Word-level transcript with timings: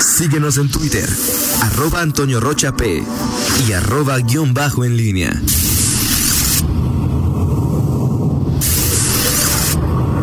Síguenos 0.00 0.56
en 0.56 0.70
Twitter, 0.70 1.08
arroba 1.60 2.00
Antonio 2.00 2.40
Rocha 2.40 2.74
P 2.74 3.04
y 3.68 3.72
arroba 3.72 4.18
guion 4.18 4.54
bajo 4.54 4.84
en 4.84 4.96
línea. 4.96 5.38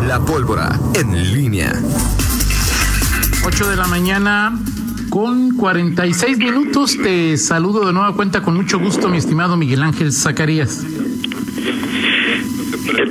La 0.06 0.20
pólvora 0.24 0.78
en 0.94 1.32
línea. 1.32 1.72
8 3.44 3.68
de 3.68 3.76
la 3.76 3.86
mañana 3.86 4.58
con 5.10 5.56
46 5.56 6.38
minutos. 6.38 6.96
Te 7.00 7.36
saludo 7.36 7.86
de 7.86 7.92
nueva 7.92 8.14
cuenta 8.14 8.42
con 8.42 8.56
mucho 8.56 8.80
gusto, 8.80 9.08
mi 9.08 9.18
estimado 9.18 9.56
Miguel 9.56 9.84
Ángel 9.84 10.12
Zacarías. 10.12 10.82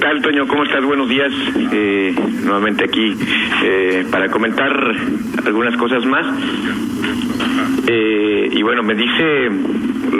¿Qué 0.08 0.14
tal, 0.14 0.22
Toño? 0.22 0.48
¿Cómo 0.48 0.64
estás? 0.64 0.86
Buenos 0.86 1.10
días. 1.10 1.34
Eh, 1.70 2.16
nuevamente 2.46 2.86
aquí 2.86 3.14
eh, 3.62 4.06
para 4.10 4.30
comentar 4.30 4.72
algunas 5.46 5.76
cosas 5.76 6.06
más. 6.06 6.26
Eh, 7.86 8.48
y 8.54 8.64
bueno, 8.64 8.84
me 8.84 8.96
dice 8.96 9.50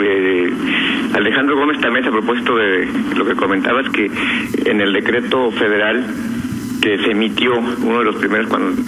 eh, 0.02 0.52
Alejandro 1.14 1.56
Gómez 1.56 1.80
también 1.80 2.06
a 2.06 2.10
propósito 2.10 2.54
de 2.54 2.86
lo 3.16 3.24
que 3.24 3.34
comentabas, 3.34 3.88
que 3.88 4.10
en 4.66 4.82
el 4.82 4.92
decreto 4.92 5.50
federal 5.52 6.04
que 6.82 6.98
se 6.98 7.12
emitió, 7.12 7.54
uno 7.54 8.00
de 8.00 8.04
los 8.04 8.16
primeros, 8.16 8.46
cuando, 8.48 8.82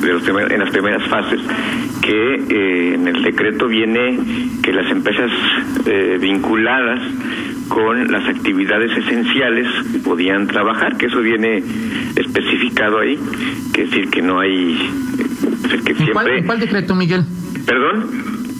de 0.00 0.10
los 0.10 0.26
en 0.26 0.58
las 0.58 0.70
primeras 0.70 1.06
fases, 1.08 1.40
que 2.00 2.34
eh, 2.34 2.94
en 2.94 3.06
el 3.06 3.22
decreto 3.22 3.68
viene 3.68 4.18
que 4.62 4.72
las 4.72 4.90
empresas 4.90 5.30
eh, 5.84 6.16
vinculadas 6.18 7.00
con 7.70 8.10
las 8.12 8.28
actividades 8.28 8.90
esenciales 8.98 9.66
podían 10.04 10.46
trabajar, 10.46 10.96
que 10.98 11.06
eso 11.06 11.20
viene 11.20 11.62
especificado 12.16 12.98
ahí, 12.98 13.16
que 13.72 13.84
es 13.84 13.90
decir 13.90 14.10
que 14.10 14.20
no 14.20 14.40
hay, 14.40 14.74
es 14.74 15.62
decir, 15.62 15.82
que 15.84 15.92
¿En 15.92 15.96
cuál, 16.12 16.26
siempre, 16.26 16.38
en 16.38 16.46
cuál 16.46 16.60
decreto, 16.60 16.94
Miguel? 16.94 17.22
perdón. 17.64 18.10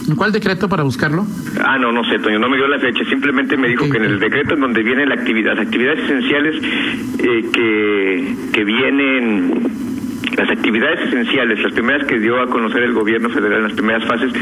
¿En 0.08 0.16
cuál 0.16 0.32
decreto 0.32 0.68
para 0.68 0.82
buscarlo? 0.82 1.24
Ah, 1.62 1.76
no, 1.78 1.92
no 1.92 2.02
sé, 2.04 2.18
Toño, 2.18 2.38
no 2.38 2.48
me 2.48 2.56
dio 2.56 2.66
la 2.66 2.78
fecha, 2.78 3.04
simplemente 3.04 3.56
me 3.56 3.68
dijo 3.68 3.88
que 3.90 3.98
en 3.98 4.04
el 4.04 4.18
decreto 4.18 4.54
en 4.54 4.60
donde 4.60 4.82
viene 4.82 5.06
la 5.06 5.14
actividad, 5.14 5.54
las 5.54 5.66
actividades 5.66 6.00
esenciales 6.04 6.56
eh, 7.18 7.50
que, 7.52 8.34
que 8.52 8.64
vienen, 8.64 9.89
las 10.36 10.50
actividades 10.50 11.00
esenciales, 11.08 11.62
las 11.62 11.72
primeras 11.72 12.06
que 12.06 12.18
dio 12.18 12.40
a 12.40 12.46
conocer 12.46 12.82
el 12.82 12.92
gobierno 12.92 13.28
federal 13.30 13.58
en 13.58 13.64
las 13.64 13.72
primeras 13.72 14.04
fases, 14.06 14.32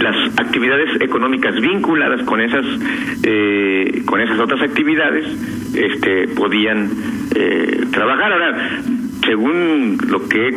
las 0.00 0.38
actividades 0.38 1.00
económicas 1.00 1.54
vinculadas 1.60 2.22
con 2.22 2.40
esas, 2.40 2.64
eh, 3.22 4.02
con 4.04 4.20
esas 4.20 4.38
otras 4.38 4.60
actividades, 4.62 5.26
este, 5.74 6.28
podían 6.28 6.90
eh, 7.34 7.84
trabajar. 7.92 8.32
Ahora, 8.32 8.80
según 9.24 9.98
lo 10.08 10.28
que 10.28 10.54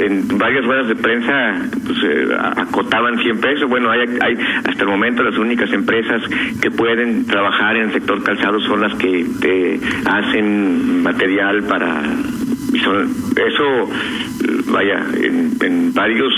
en 0.00 0.38
varias 0.38 0.64
ruedas 0.64 0.88
de 0.88 0.96
prensa 0.96 1.60
pues, 1.86 1.98
eh, 2.04 2.28
acotaban 2.56 3.18
siempre 3.18 3.52
eso. 3.52 3.68
Bueno, 3.68 3.90
hay, 3.90 4.00
hay 4.20 4.36
hasta 4.64 4.82
el 4.82 4.88
momento 4.88 5.22
las 5.22 5.36
únicas 5.36 5.72
empresas 5.72 6.22
que 6.60 6.70
pueden 6.70 7.26
trabajar 7.26 7.76
en 7.76 7.86
el 7.86 7.92
sector 7.92 8.22
calzado 8.22 8.60
son 8.60 8.80
las 8.80 8.94
que 8.94 9.26
eh, 9.42 9.80
hacen 10.06 11.02
material 11.02 11.62
para... 11.64 12.02
eso, 12.74 13.88
vaya, 14.72 15.04
en, 15.16 15.56
en 15.60 15.92
varios 15.94 16.32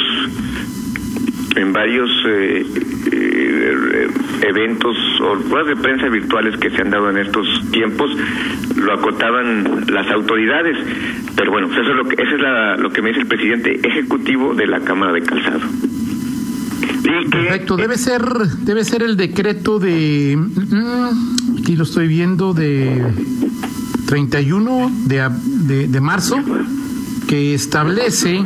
en 1.54 1.70
varios 1.74 2.10
eh, 2.26 2.64
eh, 3.12 4.08
eventos 4.48 4.96
o 5.20 5.34
ruedas 5.34 5.66
de 5.68 5.76
prensa 5.76 6.08
virtuales 6.08 6.56
que 6.58 6.70
se 6.70 6.80
han 6.80 6.90
dado 6.90 7.10
en 7.10 7.18
estos 7.18 7.46
tiempos 7.70 8.10
lo 8.76 8.92
acotaban 8.94 9.84
las 9.92 10.10
autoridades. 10.10 10.78
Pero 11.36 11.50
bueno 11.50 11.68
pues 11.68 11.80
eso 11.80 11.90
es 11.90 11.96
lo 11.96 12.04
que 12.08 12.14
eso 12.22 12.34
es 12.36 12.40
la- 12.40 12.76
lo 12.78 12.90
que 12.90 13.02
me 13.02 13.08
dice 13.10 13.20
el 13.20 13.26
presidente 13.26 13.80
ejecutivo 13.86 14.54
de 14.54 14.66
la 14.66 14.80
cámara 14.80 15.12
de 15.12 15.22
calzado. 15.22 15.60
Y 17.04 17.24
que 17.24 17.30
Perfecto, 17.38 17.76
debe 17.76 17.98
ser, 17.98 18.22
debe 18.60 18.84
ser 18.84 19.02
el 19.02 19.16
decreto 19.18 19.78
de, 19.78 20.38
mm, 20.38 21.58
aquí 21.58 21.76
lo 21.76 21.82
estoy 21.82 22.08
viendo, 22.08 22.54
de 22.54 23.02
31 24.12 24.92
de, 25.06 25.26
de, 25.42 25.88
de 25.88 26.00
marzo, 26.02 26.36
que 27.26 27.54
establece 27.54 28.44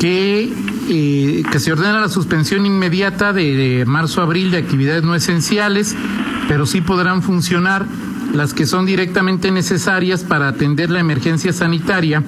que, 0.00 0.52
eh, 0.88 1.44
que 1.48 1.60
se 1.60 1.70
ordena 1.70 2.00
la 2.00 2.08
suspensión 2.08 2.66
inmediata 2.66 3.32
de 3.32 3.84
marzo 3.86 4.20
a 4.20 4.24
abril 4.24 4.50
de 4.50 4.58
actividades 4.58 5.04
no 5.04 5.14
esenciales, 5.14 5.94
pero 6.48 6.66
sí 6.66 6.80
podrán 6.80 7.22
funcionar 7.22 7.86
las 8.34 8.52
que 8.52 8.66
son 8.66 8.84
directamente 8.84 9.52
necesarias 9.52 10.24
para 10.24 10.48
atender 10.48 10.90
la 10.90 10.98
emergencia 10.98 11.52
sanitaria 11.52 12.24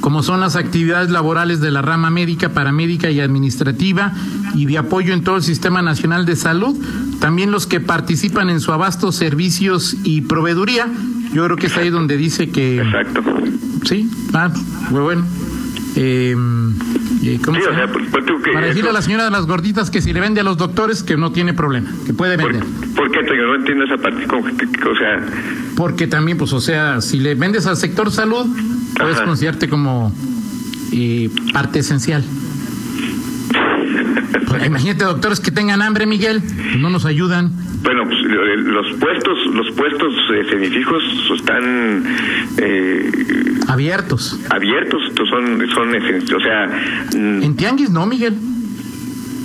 como 0.00 0.22
son 0.22 0.40
las 0.40 0.56
actividades 0.56 1.10
laborales 1.10 1.60
de 1.60 1.70
la 1.70 1.82
rama 1.82 2.10
médica, 2.10 2.50
paramédica 2.50 3.10
y 3.10 3.20
administrativa 3.20 4.12
y 4.54 4.66
de 4.66 4.78
apoyo 4.78 5.12
en 5.12 5.22
todo 5.22 5.36
el 5.36 5.42
Sistema 5.42 5.82
Nacional 5.82 6.26
de 6.26 6.36
Salud, 6.36 6.76
también 7.20 7.50
los 7.50 7.66
que 7.66 7.80
participan 7.80 8.50
en 8.50 8.60
su 8.60 8.72
abasto, 8.72 9.12
servicios 9.12 9.96
y 10.02 10.22
proveeduría. 10.22 10.88
Yo 11.32 11.44
creo 11.44 11.56
que 11.56 11.66
es 11.68 11.76
ahí 11.76 11.90
donde 11.90 12.16
dice 12.16 12.50
que... 12.50 12.80
exacto 12.82 13.22
Sí, 13.84 14.10
ah, 14.34 14.50
muy 14.90 15.00
bueno. 15.00 15.24
Eh, 15.96 16.34
eh, 17.24 17.38
¿cómo 17.44 17.56
Sí, 17.58 17.62
se 17.64 17.68
o 17.68 17.72
sea, 17.74 17.80
llama? 17.80 17.92
pues, 17.92 18.06
pues, 18.10 18.26
tú 18.26 18.40
que 18.42 18.52
Para 18.52 18.66
decirle 18.66 18.90
a 18.90 18.92
la 18.92 19.02
señora 19.02 19.24
de 19.24 19.30
las 19.30 19.46
gorditas 19.46 19.90
que 19.90 20.00
si 20.00 20.12
le 20.12 20.20
vende 20.20 20.40
a 20.40 20.44
los 20.44 20.56
doctores 20.56 21.02
que 21.02 21.16
no 21.16 21.32
tiene 21.32 21.52
problema, 21.54 21.90
que 22.06 22.12
puede 22.14 22.38
¿por, 22.38 22.52
vender. 22.52 22.68
por 22.94 23.10
qué 23.10 23.24
Toño? 23.24 23.46
no 23.46 23.54
entiendo 23.56 23.84
esa 23.84 23.96
parte 23.96 24.24
o 24.26 24.94
sea 24.96 25.26
Porque 25.76 26.06
también, 26.06 26.36
pues, 26.38 26.52
o 26.52 26.60
sea, 26.60 27.00
si 27.00 27.18
le 27.20 27.34
vendes 27.34 27.66
al 27.66 27.76
sector 27.76 28.10
salud, 28.12 28.46
puedes 28.96 29.16
Ajá. 29.16 29.24
considerarte 29.24 29.68
como 29.68 30.12
eh, 30.92 31.30
parte 31.52 31.78
esencial. 31.80 32.22
Pues, 34.46 34.66
imagínate, 34.66 35.04
doctores 35.04 35.40
que 35.40 35.50
tengan 35.50 35.82
hambre, 35.82 36.06
Miguel, 36.06 36.42
no 36.78 36.90
nos 36.90 37.04
ayudan. 37.04 37.50
Bueno, 37.82 38.04
pues 38.04 38.18
eh, 38.18 38.56
los 38.58 38.86
puestos, 38.98 39.38
los 39.54 39.70
puestos 39.72 40.12
eh, 40.34 40.44
semifijos 40.50 41.02
están 41.34 42.04
eh, 42.58 43.10
Abiertos. 43.68 44.38
abiertos, 44.50 45.00
son, 45.28 45.66
son 45.74 45.94
esenciales, 45.94 46.32
o 46.32 46.40
sea, 46.40 46.66
mm, 47.16 47.42
En 47.42 47.56
Tianguis 47.56 47.90
no, 47.90 48.06
Miguel. 48.06 48.34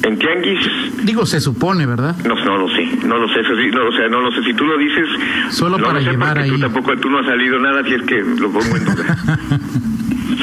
en 0.03 0.17
tianguis, 0.19 0.59
Digo, 1.03 1.25
se 1.25 1.39
supone, 1.39 1.85
¿verdad? 1.85 2.15
no, 2.27 2.35
no 2.45 2.57
lo 2.57 2.67
sé, 2.69 2.85
no 3.05 3.17
lo 3.17 3.27
sé, 3.29 3.39
eso 3.39 3.55
sí, 3.55 3.69
no, 3.73 3.85
o 3.87 3.91
sea, 3.91 4.07
no 4.09 4.19
lo 4.21 4.31
sé, 4.31 4.43
si 4.43 4.53
tú 4.53 4.65
lo 4.65 4.77
dices, 4.77 5.07
Solo 5.51 5.77
no 5.77 5.83
para 5.85 5.99
lo 5.99 6.05
sé 6.05 6.11
llevar 6.11 6.37
ahí. 6.37 6.49
tú 6.49 6.59
tampoco, 6.59 6.95
tú 6.97 7.09
no 7.09 7.19
has 7.19 7.25
salido 7.25 7.57
nada, 7.59 7.83
si 7.85 7.93
es 7.93 8.01
que 8.03 8.21
lo 8.21 8.51
pongo 8.51 8.75
en 8.75 8.85
duda. 8.85 9.17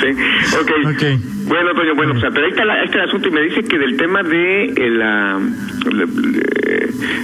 sí, 0.01 0.09
ok. 0.61 0.71
Ok. 0.95 1.03
Bueno, 1.53 1.75
Toño, 1.75 1.95
bueno, 1.95 2.15
o 2.15 2.19
sea, 2.19 2.31
pero 2.31 2.47
ahí 2.47 2.53
está, 2.53 2.65
la- 2.65 2.83
el 2.83 3.01
asunto 3.03 3.29
y 3.29 3.31
me 3.31 3.43
dice 3.43 3.63
que 3.63 3.79
del 3.79 3.95
tema 3.99 4.23
de 4.23 4.73
eh, 4.75 4.89
la, 4.89 5.39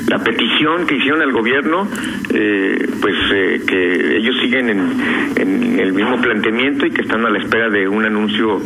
la, 0.06 0.18
petición 0.22 0.86
que 0.86 0.96
hicieron 0.96 1.22
al 1.22 1.32
gobierno, 1.32 1.88
eh, 2.34 2.90
pues 3.00 3.14
eh, 3.32 3.62
que 3.66 4.18
ellos 4.18 4.36
siguen 4.42 4.68
en, 4.68 5.80
el 5.80 5.94
mismo 5.94 6.20
planteamiento 6.20 6.84
y 6.84 6.90
que 6.90 7.00
están 7.00 7.24
a 7.24 7.30
la 7.30 7.38
espera 7.38 7.70
de 7.70 7.88
un 7.88 8.04
anuncio 8.04 8.56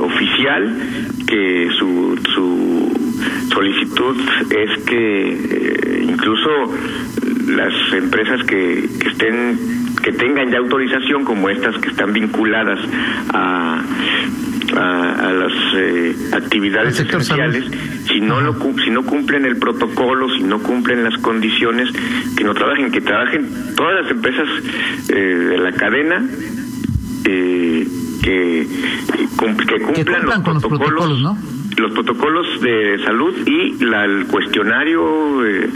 oficial, 0.00 0.76
que 1.28 1.68
su, 1.78 2.18
su 2.34 3.48
solicitud 3.54 4.16
es 4.50 4.82
que 4.82 6.06
incluso 6.08 6.50
las 7.46 7.72
empresas 7.92 8.42
que 8.42 8.88
estén 9.06 9.58
que 10.02 10.10
tengan 10.10 10.50
ya 10.50 10.58
autorización 10.58 11.24
como 11.24 11.48
estas 11.48 11.78
que 11.78 11.90
están 11.90 12.12
vinculadas 12.12 12.80
a 13.32 13.80
a, 14.76 15.28
a 15.28 15.32
las 15.32 15.52
eh, 15.76 16.14
actividades 16.32 16.98
esenciales 17.00 17.64
si 18.06 18.20
no 18.20 18.40
lo 18.40 18.54
si 18.84 18.90
no 18.90 19.02
cumplen 19.04 19.44
el 19.44 19.56
protocolo 19.56 20.28
si 20.36 20.42
no 20.42 20.58
cumplen 20.60 21.04
las 21.04 21.16
condiciones 21.18 21.88
que 22.36 22.44
no 22.44 22.54
trabajen 22.54 22.90
que 22.90 23.00
trabajen 23.00 23.48
todas 23.76 24.02
las 24.02 24.10
empresas 24.10 24.48
eh, 25.08 25.14
de 25.14 25.58
la 25.58 25.72
cadena 25.72 26.24
eh, 27.24 27.86
que, 28.22 28.66
que 29.08 29.26
cumplan, 29.36 29.80
cumplan 29.94 30.42
con 30.42 30.54
los 30.54 30.62
protocolos, 30.64 31.20
¿no? 31.20 31.38
los 31.78 31.92
protocolos 31.92 32.60
de 32.60 32.98
salud 33.04 33.34
y 33.46 33.82
la, 33.84 34.04
el 34.04 34.26
cuestionario 34.26 35.44
eh, 35.46 35.70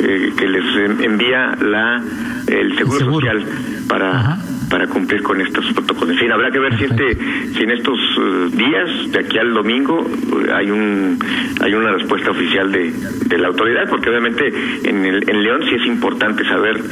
eh, 0.00 0.32
que 0.36 0.48
les 0.48 0.64
en- 0.76 1.04
envía 1.04 1.54
la 1.60 2.02
el 2.48 2.76
seguro, 2.78 2.98
seguro. 2.98 3.26
social 3.26 3.44
para 3.88 4.10
Ajá. 4.18 4.38
Para 4.72 4.86
cumplir 4.86 5.22
con 5.22 5.38
estos 5.38 5.66
protocolos. 5.74 6.14
En 6.14 6.18
fin, 6.18 6.32
habrá 6.32 6.50
que 6.50 6.58
ver 6.58 6.78
si 6.78 6.84
este 6.84 7.18
si 7.52 7.62
en 7.62 7.72
estos 7.72 7.98
eh, 7.98 8.48
días 8.56 9.12
de 9.12 9.20
aquí 9.20 9.36
al 9.36 9.52
domingo 9.52 10.00
eh, 10.00 10.50
hay 10.50 10.70
un 10.70 11.18
hay 11.60 11.74
una 11.74 11.92
respuesta 11.92 12.30
oficial 12.30 12.72
de, 12.72 12.90
de 13.26 13.38
la 13.38 13.48
autoridad, 13.48 13.86
porque 13.90 14.08
obviamente 14.08 14.48
en 14.84 15.04
el, 15.04 15.28
en 15.28 15.42
León 15.42 15.60
sí 15.68 15.74
es 15.74 15.86
importante 15.86 16.42
saber 16.44 16.82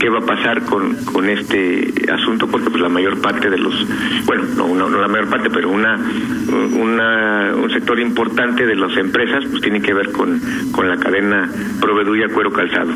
qué 0.00 0.08
va 0.08 0.18
a 0.18 0.26
pasar 0.26 0.64
con, 0.64 0.96
con 1.04 1.30
este 1.30 1.92
asunto, 2.12 2.48
porque 2.48 2.68
pues 2.68 2.82
la 2.82 2.88
mayor 2.88 3.20
parte 3.20 3.48
de 3.48 3.58
los 3.58 3.74
bueno 4.26 4.42
no, 4.56 4.74
no, 4.74 4.90
no 4.90 5.00
la 5.00 5.06
mayor 5.06 5.28
parte, 5.28 5.50
pero 5.50 5.70
una 5.70 6.00
una 6.80 7.54
un 7.54 7.70
sector 7.70 8.00
importante 8.00 8.66
de 8.66 8.74
las 8.74 8.96
empresas 8.96 9.44
pues 9.48 9.62
tiene 9.62 9.80
que 9.80 9.94
ver 9.94 10.10
con 10.10 10.40
con 10.72 10.88
la 10.88 10.96
cadena 10.96 11.48
proveeduría 11.80 12.26
cuero 12.28 12.52
calzado. 12.52 12.90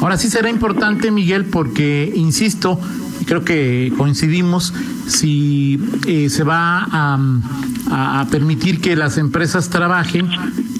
Ahora 0.00 0.16
sí 0.16 0.28
será 0.28 0.48
importante, 0.48 1.10
Miguel, 1.10 1.44
porque, 1.44 2.10
insisto, 2.14 2.80
creo 3.26 3.44
que 3.44 3.92
coincidimos, 3.96 4.74
si 5.06 5.78
eh, 6.06 6.28
se 6.28 6.44
va 6.44 6.86
a, 6.90 8.26
permitir 8.30 8.80
que 8.80 8.94
las 8.94 9.18
empresas 9.18 9.70
trabajen, 9.70 10.28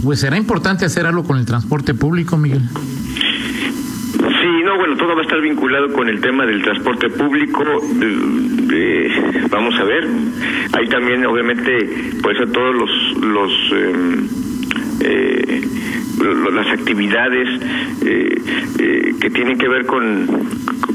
pues 0.03 0.21
será 0.21 0.37
importante 0.37 0.85
hacer 0.85 1.07
algo 1.07 1.25
con 1.25 1.39
el 1.39 1.47
transporte 1.47 1.95
público, 1.95 2.37
Miguel. 2.37 2.63
Sí, 4.13 4.63
no, 4.65 4.77
bueno, 4.77 4.97
todo 4.97 5.15
va 5.15 5.21
a 5.21 5.25
estar 5.25 5.41
vinculado 5.41 5.93
con 5.93 6.09
el 6.09 6.21
tema 6.21 6.47
del 6.47 6.63
transporte 6.63 7.09
público. 7.09 7.65
Vamos 9.51 9.75
a 9.81 9.85
ver. 9.85 10.07
Hay 10.73 10.89
también, 10.89 11.27
obviamente, 11.27 12.13
pues 12.23 12.39
a 12.41 12.47
todos 12.47 12.75
los, 12.75 13.25
los 13.25 13.53
em, 13.73 14.29
eh, 15.01 15.63
las 16.53 16.67
actividades 16.69 17.49
eh, 18.05 18.43
eh, 18.79 19.15
que 19.21 19.31
tienen 19.31 19.57
que 19.57 19.69
ver 19.69 19.87
con, 19.87 20.27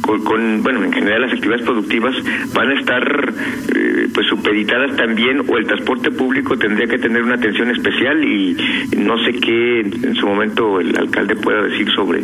con, 0.05 0.61
bueno, 0.63 0.83
en 0.83 0.93
general 0.93 1.21
las 1.21 1.33
actividades 1.33 1.65
productivas 1.65 2.15
van 2.53 2.69
a 2.69 2.79
estar 2.79 3.33
eh, 3.75 4.07
pues 4.13 4.27
supeditadas 4.27 4.95
también 4.95 5.43
o 5.47 5.57
el 5.57 5.65
transporte 5.65 6.11
público 6.11 6.57
tendría 6.57 6.87
que 6.87 6.97
tener 6.97 7.23
una 7.23 7.35
atención 7.35 7.69
especial 7.71 8.23
y 8.23 8.55
no 8.97 9.17
sé 9.25 9.33
qué 9.33 9.79
en 9.81 10.15
su 10.15 10.27
momento 10.27 10.79
el 10.79 10.97
alcalde 10.97 11.35
pueda 11.35 11.63
decir 11.63 11.89
sobre 11.91 12.23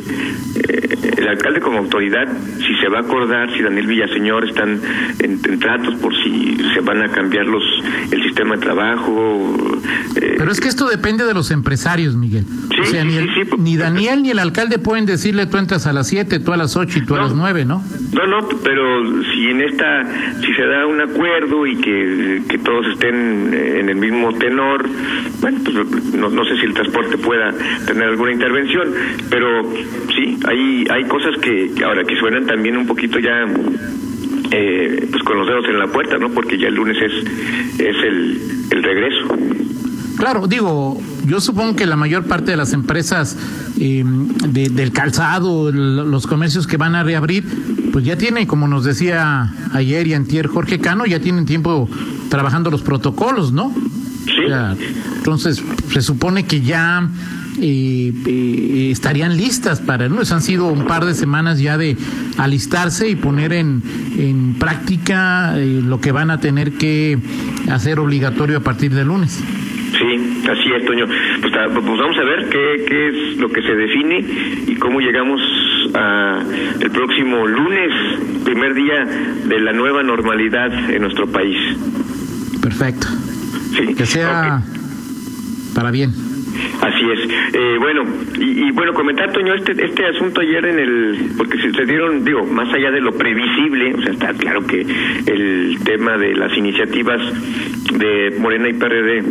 el 1.17 1.27
alcalde 1.27 1.59
como 1.59 1.79
autoridad 1.79 2.27
si 2.57 2.75
se 2.75 2.87
va 2.87 2.99
a 2.99 3.01
acordar 3.01 3.51
si 3.55 3.61
Daniel 3.61 3.87
Villaseñor 3.87 4.47
están 4.47 4.79
en, 5.19 5.59
tratos 5.59 5.95
por 5.95 6.13
si 6.23 6.57
se 6.73 6.79
van 6.81 7.01
a 7.03 7.09
cambiar 7.09 7.45
los 7.47 7.63
el 8.11 8.23
sistema 8.23 8.55
de 8.55 8.61
trabajo 8.61 9.81
pero 10.37 10.51
es 10.51 10.59
que 10.59 10.67
esto 10.67 10.87
depende 10.87 11.25
de 11.25 11.33
los 11.33 11.51
empresarios 11.51 12.15
Miguel. 12.15 12.45
Sí, 12.85 12.97
ni, 13.57 13.77
Daniel 13.77 14.23
ni 14.23 14.31
el 14.31 14.39
alcalde 14.39 14.79
pueden 14.79 15.05
decirle 15.05 15.45
tú 15.45 15.57
entras 15.57 15.87
a 15.87 15.93
las 15.93 16.07
7, 16.07 16.39
tú 16.39 16.53
a 16.53 16.57
las 16.57 16.75
8 16.75 16.99
y 16.99 17.05
tú 17.05 17.15
a 17.15 17.21
las 17.21 17.33
9, 17.33 17.65
¿no? 17.65 17.70
No, 18.13 18.27
no, 18.27 18.47
pero 18.63 19.23
si 19.23 19.47
en 19.49 19.61
esta, 19.61 20.03
si 20.41 20.53
se 20.53 20.65
da 20.65 20.85
un 20.85 21.01
acuerdo 21.01 21.65
y 21.65 21.77
que, 21.77 22.41
que 22.49 22.57
todos 22.57 22.87
estén 22.87 23.53
en 23.53 23.89
el 23.89 23.95
mismo 23.95 24.33
tenor, 24.33 24.85
bueno, 25.39 25.59
pues 25.63 26.13
no, 26.15 26.29
no 26.29 26.45
sé 26.45 26.57
si 26.57 26.65
el 26.65 26.73
transporte 26.73 27.17
pueda 27.17 27.53
tener 27.85 28.09
alguna 28.09 28.33
intervención, 28.33 28.93
pero 29.29 29.63
sí, 30.15 30.37
hay, 30.47 30.85
hay 30.89 31.03
cosas 31.05 31.37
que, 31.41 31.71
ahora 31.83 32.03
que 32.03 32.15
suenan 32.15 32.45
también 32.45 32.77
un 32.77 32.87
poquito 32.87 33.19
ya 33.19 33.45
eh, 34.51 35.07
pues 35.09 35.23
con 35.23 35.37
los 35.37 35.47
dedos 35.47 35.65
en 35.69 35.79
la 35.79 35.87
puerta, 35.87 36.17
¿no? 36.17 36.29
Porque 36.29 36.57
ya 36.57 36.67
el 36.67 36.75
lunes 36.75 36.97
es, 37.01 37.79
es 37.79 37.95
el, 38.03 38.41
el 38.71 38.83
regreso. 38.83 39.37
Claro, 40.17 40.45
digo, 40.47 41.01
yo 41.25 41.39
supongo 41.39 41.75
que 41.75 41.85
la 41.85 41.95
mayor 41.95 42.25
parte 42.25 42.51
de 42.51 42.57
las 42.57 42.73
empresas 42.73 43.37
eh, 43.79 44.03
del 44.05 44.91
calzado, 44.91 45.71
los 45.71 46.27
comercios 46.27 46.67
que 46.67 46.77
van 46.77 46.95
a 46.95 47.03
reabrir, 47.03 47.45
pues 47.91 48.05
ya 48.05 48.17
tienen, 48.17 48.45
como 48.45 48.67
nos 48.67 48.83
decía 48.83 49.53
ayer 49.73 50.07
y 50.07 50.13
antier 50.13 50.47
Jorge 50.47 50.79
Cano, 50.79 51.05
ya 51.05 51.19
tienen 51.19 51.45
tiempo 51.45 51.89
trabajando 52.29 52.71
los 52.71 52.81
protocolos, 52.81 53.51
¿no? 53.51 53.73
Sí. 54.25 54.33
entonces, 55.17 55.61
se 55.91 56.01
supone 56.01 56.45
que 56.45 56.61
ya 56.61 57.09
eh, 57.59 58.13
eh, 58.27 58.89
estarían 58.91 59.35
listas 59.35 59.79
para, 59.79 60.07
¿no? 60.09 60.21
Han 60.21 60.41
sido 60.41 60.67
un 60.67 60.85
par 60.85 61.05
de 61.05 61.13
semanas 61.13 61.59
ya 61.59 61.77
de 61.77 61.97
alistarse 62.37 63.09
y 63.09 63.15
poner 63.15 63.51
en, 63.53 63.81
en 64.17 64.55
práctica 64.57 65.55
lo 65.57 65.99
que 65.99 66.11
van 66.11 66.31
a 66.31 66.39
tener 66.39 66.73
que 66.73 67.19
hacer 67.69 67.99
obligatorio 67.99 68.57
a 68.57 68.61
partir 68.61 68.93
del 68.93 69.07
lunes. 69.07 69.39
Sí, 69.97 70.43
así 70.49 70.71
es, 70.77 70.85
Toño. 70.85 71.05
Pues, 71.41 71.53
ah, 71.55 71.67
pues, 71.73 71.85
vamos 71.85 72.17
a 72.17 72.23
ver 72.23 72.49
qué, 72.49 72.85
qué 72.87 73.07
es 73.09 73.37
lo 73.37 73.49
que 73.49 73.61
se 73.61 73.75
define 73.75 74.25
y 74.67 74.75
cómo 74.75 74.99
llegamos 74.99 75.41
a 75.93 76.43
el 76.79 76.91
próximo 76.91 77.45
lunes, 77.47 77.91
primer 78.43 78.73
día 78.73 79.05
de 79.45 79.59
la 79.59 79.73
nueva 79.73 80.03
normalidad 80.03 80.71
en 80.89 81.01
nuestro 81.01 81.27
país. 81.27 81.57
Perfecto. 82.61 83.07
Sí. 83.75 83.93
Que 83.95 84.05
sea 84.05 84.61
para 85.73 85.91
bien. 85.91 86.11
Así 86.81 87.05
es. 87.11 87.19
Eh, 87.53 87.77
bueno, 87.79 88.03
y, 88.39 88.71
bueno, 88.71 88.93
comentar, 88.93 89.31
Toño, 89.31 89.53
este, 89.53 89.71
este 89.83 90.05
asunto 90.05 90.41
ayer 90.41 90.65
en 90.65 90.79
el, 90.79 91.31
porque 91.37 91.57
se, 91.59 91.85
dieron, 91.85 92.23
digo, 92.25 92.45
más 92.45 92.73
allá 92.73 92.91
de 92.91 92.99
lo 92.99 93.11
previsible, 93.13 93.93
o 93.93 94.01
sea, 94.01 94.11
está 94.11 94.33
claro 94.33 94.65
que 94.65 94.81
el 94.81 95.77
tema 95.83 96.17
de 96.17 96.35
las 96.35 96.55
iniciativas 96.57 97.21
de 97.93 98.35
Morena 98.39 98.69
y 98.69 98.73
PRD 98.73 99.23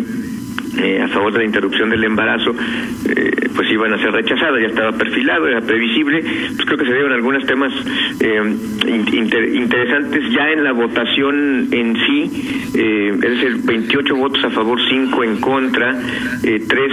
eh, 0.79 1.03
a 1.03 1.09
favor 1.09 1.33
de 1.33 1.41
la 1.41 1.45
interrupción 1.45 1.91
del 1.91 2.05
embarazo, 2.05 2.53
eh, 2.53 3.49
pues 3.55 3.71
iban 3.73 3.93
a 3.93 3.99
ser 3.99 4.13
rechazadas, 4.13 4.61
ya 4.61 4.69
estaba 4.69 4.93
perfilado, 4.93 5.49
era 5.49 5.61
previsible, 5.61 6.23
pues 6.23 6.65
creo 6.65 6.79
que 6.79 6.85
se 6.85 6.93
dieron 6.93 7.13
algunos 7.13 7.45
temas 7.45 7.73
eh, 8.21 8.41
interesantes 8.87 10.31
ya 10.31 10.49
en 10.51 10.63
la 10.63 10.73
votación 10.73 11.69
en 11.73 11.97
sí, 12.07 12.71
es 12.75 13.21
decir, 13.21 13.57
28 13.65 14.17
votos 14.17 14.45
a 14.45 14.51
favor, 14.51 14.79
5 14.89 15.25
en 15.25 15.41
contra, 15.41 15.99
tres 16.43 16.93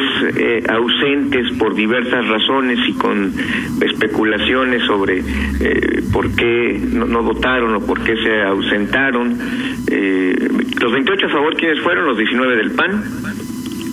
ausentes 0.70 1.52
por 1.58 1.76
diversas 1.76 2.28
razones 2.28 2.80
y 2.88 2.94
con 2.94 3.32
especulaciones 3.82 4.84
sobre 4.84 5.24
por 6.12 6.36
qué 6.36 6.80
no, 6.94 7.06
no, 7.06 7.24
votaron 7.24 7.76
o 7.76 7.86
por 7.86 8.04
qué 8.04 8.16
se 8.18 8.42
ausentaron. 8.42 9.38
los 10.82 10.92
28 10.92 11.26
a 11.26 11.30
favor, 11.30 11.56
¿quiénes 11.56 11.80
fueron? 11.82 12.06
Los 12.06 12.18
19 12.18 12.56
del 12.56 12.72
PAN, 12.72 13.04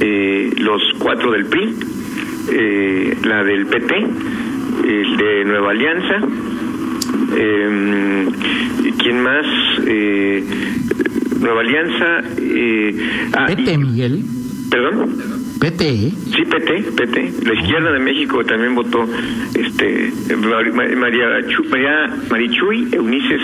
eh, 0.00 0.50
los 0.58 0.82
cuatro 0.99 1.31
del 1.32 1.46
PRI, 1.46 1.75
eh, 2.52 3.17
la 3.25 3.44
del 3.44 3.67
PT, 3.67 3.94
el 4.85 5.17
de 5.17 5.44
Nueva 5.44 5.70
Alianza, 5.70 6.20
eh, 7.37 8.26
¿quién 8.99 9.23
más? 9.23 9.46
Eh, 9.87 10.44
Nueva 11.41 11.61
Alianza. 11.61 12.23
Eh, 12.38 13.29
ah, 13.35 13.46
PT, 13.46 13.79
Miguel. 13.79 14.23
¿Perdón? 14.70 15.34
PT. 15.65 15.89
¿eh? 15.89 16.13
Sí, 16.37 16.45
PT, 16.45 16.93
PT. 16.95 17.33
La 17.47 17.55
izquierda 17.55 17.93
de 17.93 17.99
México 17.99 18.45
también 18.45 18.75
votó 18.75 19.09
este 19.55 20.13
María, 20.37 21.41
María 21.71 22.11
Marichuy 22.31 22.89
Eunices 22.93 23.41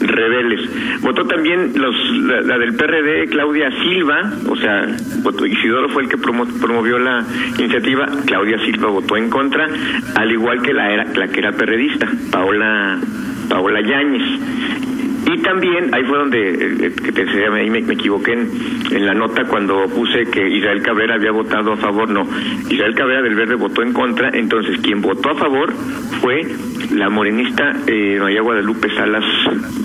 Rebeles. 0.00 1.00
Votó 1.00 1.24
también 1.26 1.72
los 1.74 1.94
la, 2.26 2.58
del 2.58 2.74
PRD 2.74 3.26
Claudia 3.30 3.70
Silva, 3.82 4.34
o 4.50 4.56
sea, 4.56 4.86
votó, 5.22 5.46
Isidoro 5.46 5.88
fue 5.88 6.02
el 6.02 6.10
que 6.10 6.18
promovió 6.18 6.98
la 6.98 7.24
iniciativa, 7.58 8.06
Claudia 8.26 8.58
Silva 8.66 8.88
votó 8.88 9.16
en 9.16 9.30
contra, 9.30 9.66
al 10.14 10.30
igual 10.30 10.60
que 10.60 10.74
la 10.74 10.92
era 10.92 11.04
la 11.04 11.28
que 11.28 11.40
era 11.40 11.52
perredista, 11.52 12.06
Paola 12.30 13.00
Paola 13.48 13.80
Yáñez 13.80 14.91
y 15.32 15.38
también, 15.38 15.94
ahí 15.94 16.04
fue 16.04 16.18
donde 16.18 16.50
eh, 16.50 16.92
eh, 17.16 17.48
ahí 17.54 17.70
me, 17.70 17.78
equivoqué 17.78 18.32
en, 18.32 19.06
la 19.06 19.14
nota 19.14 19.44
cuando 19.44 19.86
puse 19.88 20.24
que 20.26 20.46
Israel 20.48 20.82
Cabrera 20.82 21.14
había 21.14 21.30
votado 21.30 21.72
a 21.72 21.76
favor, 21.76 22.08
no, 22.08 22.26
Israel 22.68 22.94
Cabrera 22.94 23.22
del 23.22 23.34
Verde 23.34 23.54
votó 23.54 23.82
en 23.82 23.92
contra, 23.92 24.30
entonces 24.30 24.78
quien 24.82 25.00
votó 25.00 25.30
a 25.30 25.34
favor 25.34 25.72
fue 26.20 26.46
la 26.92 27.08
morenista 27.08 27.72
eh, 27.86 28.18
María 28.20 28.42
Guadalupe 28.42 28.88
Salas 28.94 29.24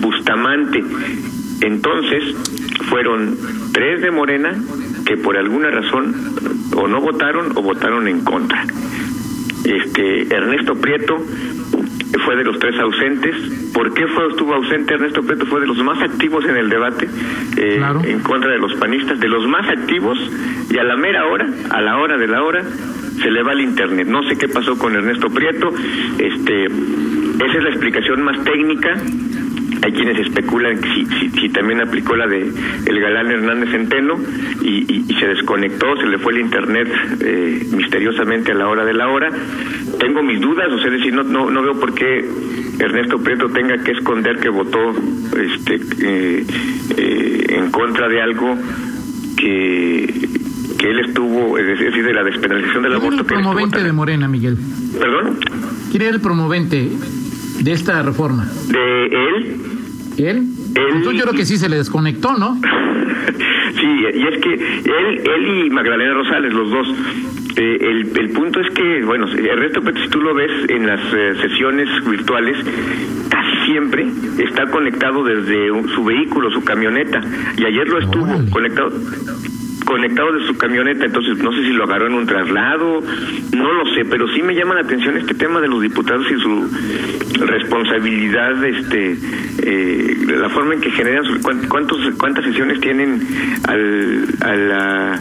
Bustamante. 0.00 0.84
Entonces, 1.60 2.22
fueron 2.88 3.36
tres 3.72 4.00
de 4.02 4.10
Morena 4.10 4.54
que 5.04 5.16
por 5.16 5.36
alguna 5.36 5.70
razón 5.70 6.14
o 6.76 6.86
no 6.86 7.00
votaron 7.00 7.56
o 7.56 7.62
votaron 7.62 8.06
en 8.06 8.20
contra. 8.20 8.64
Este 9.64 10.32
Ernesto 10.32 10.74
Prieto 10.76 11.16
fue 12.24 12.36
de 12.36 12.44
los 12.44 12.58
tres 12.58 12.78
ausentes. 12.78 13.34
¿Por 13.78 13.94
qué 13.94 14.08
fue, 14.08 14.26
estuvo 14.26 14.54
ausente 14.54 14.94
Ernesto 14.94 15.22
Prieto? 15.22 15.46
Fue 15.46 15.60
de 15.60 15.68
los 15.68 15.78
más 15.84 16.02
activos 16.02 16.44
en 16.46 16.56
el 16.56 16.68
debate 16.68 17.08
eh, 17.56 17.80
en 18.06 18.18
contra 18.22 18.50
de 18.50 18.58
los 18.58 18.74
panistas, 18.74 19.20
de 19.20 19.28
los 19.28 19.46
más 19.46 19.68
activos 19.68 20.18
y 20.68 20.78
a 20.78 20.82
la 20.82 20.96
mera 20.96 21.24
hora, 21.26 21.46
a 21.70 21.80
la 21.80 21.96
hora 21.98 22.16
de 22.16 22.26
la 22.26 22.42
hora, 22.42 22.64
se 23.22 23.30
le 23.30 23.40
va 23.44 23.52
el 23.52 23.60
internet. 23.60 24.08
No 24.08 24.24
sé 24.24 24.36
qué 24.36 24.48
pasó 24.48 24.76
con 24.76 24.96
Ernesto 24.96 25.30
Prieto. 25.30 25.72
Este, 26.18 26.64
esa 26.64 27.56
es 27.56 27.62
la 27.62 27.70
explicación 27.70 28.20
más 28.22 28.42
técnica 28.42 28.94
hay 29.82 29.92
quienes 29.92 30.18
especulan 30.18 30.80
si, 30.80 31.06
si, 31.40 31.48
también 31.50 31.80
aplicó 31.80 32.16
la 32.16 32.26
de 32.26 32.50
el 32.86 33.00
galán 33.00 33.30
Hernández 33.30 33.70
Centeno 33.70 34.14
y, 34.62 35.10
y, 35.10 35.14
se 35.14 35.26
desconectó, 35.26 35.96
se 35.96 36.06
le 36.06 36.18
fue 36.18 36.32
el 36.32 36.40
internet 36.40 36.88
eh, 37.20 37.66
misteriosamente 37.72 38.52
a 38.52 38.54
la 38.54 38.68
hora 38.68 38.84
de 38.84 38.94
la 38.94 39.08
hora. 39.08 39.30
Tengo 39.98 40.22
mis 40.22 40.40
dudas, 40.40 40.72
o 40.72 40.78
sea, 40.78 40.90
decir, 40.90 41.12
no, 41.12 41.22
no, 41.22 41.50
no 41.50 41.62
veo 41.62 41.78
por 41.78 41.94
qué 41.94 42.24
Ernesto 42.78 43.18
Prieto 43.18 43.48
tenga 43.48 43.78
que 43.78 43.92
esconder 43.92 44.38
que 44.38 44.48
votó 44.48 44.78
este 45.36 45.80
eh, 46.00 46.44
eh, 46.96 47.46
en 47.50 47.70
contra 47.70 48.08
de 48.08 48.22
algo 48.22 48.56
que 49.36 50.28
que 50.78 50.90
él 50.90 51.00
estuvo, 51.00 51.58
es 51.58 51.66
decir, 51.66 52.04
de 52.04 52.14
la 52.14 52.22
despenalización 52.22 52.84
del 52.84 52.94
aborto. 52.94 53.08
¿Quién 53.08 53.40
el 53.40 53.44
promovente 53.44 53.82
de 53.82 53.92
Morena, 53.92 54.28
Miguel? 54.28 54.56
¿Perdón? 54.96 55.36
¿Quién 55.90 56.02
era 56.02 56.14
el 56.14 56.20
promovente 56.20 56.88
de 57.60 57.72
esta 57.72 58.02
reforma? 58.02 58.46
¿De 58.68 59.06
él? 59.06 59.60
¿Él? 60.18 60.46
Él 60.74 61.02
yo 61.02 61.22
creo 61.22 61.32
que 61.32 61.46
sí 61.46 61.56
se 61.56 61.68
le 61.68 61.76
desconectó, 61.76 62.36
¿no? 62.36 62.60
sí, 63.74 63.86
y 64.14 64.26
es 64.26 64.40
que 64.40 64.54
él, 64.54 65.22
él 65.24 65.66
y 65.66 65.70
Magdalena 65.70 66.14
Rosales, 66.14 66.52
los 66.52 66.70
dos, 66.70 66.88
eh, 67.56 67.78
el, 67.80 68.16
el 68.16 68.30
punto 68.30 68.60
es 68.60 68.70
que, 68.70 69.02
bueno, 69.04 69.26
el 69.26 69.58
resto, 69.58 69.80
pues, 69.82 69.96
si 70.02 70.08
tú 70.08 70.20
lo 70.20 70.34
ves 70.34 70.50
en 70.68 70.86
las 70.86 71.00
eh, 71.12 71.34
sesiones 71.40 71.88
virtuales, 72.04 72.56
casi 73.28 73.70
siempre 73.70 74.06
está 74.38 74.66
conectado 74.66 75.24
desde 75.24 75.68
su 75.94 76.04
vehículo, 76.04 76.50
su 76.50 76.62
camioneta, 76.62 77.20
y 77.56 77.64
ayer 77.64 77.88
lo 77.88 77.98
estuvo 77.98 78.50
conectado 78.50 78.92
conectado 79.88 80.32
de 80.32 80.46
su 80.46 80.58
camioneta, 80.58 81.06
entonces 81.06 81.38
no 81.38 81.50
sé 81.50 81.62
si 81.62 81.72
lo 81.72 81.84
agarró 81.84 82.08
en 82.08 82.12
un 82.12 82.26
traslado, 82.26 83.00
no 83.56 83.72
lo 83.72 83.86
sé, 83.94 84.04
pero 84.04 84.28
sí 84.34 84.42
me 84.42 84.54
llama 84.54 84.74
la 84.74 84.82
atención 84.82 85.16
este 85.16 85.34
tema 85.34 85.62
de 85.62 85.68
los 85.68 85.80
diputados 85.80 86.26
y 86.30 86.38
su 86.38 87.46
responsabilidad, 87.46 88.62
este, 88.66 89.16
eh, 89.62 90.16
la 90.26 90.50
forma 90.50 90.74
en 90.74 90.82
que 90.82 90.90
generan, 90.90 91.24
cuántos, 91.70 91.98
cuántas 92.18 92.44
sesiones 92.44 92.80
tienen 92.80 93.26
al, 93.66 94.26
a 94.42 94.56
la 94.56 95.20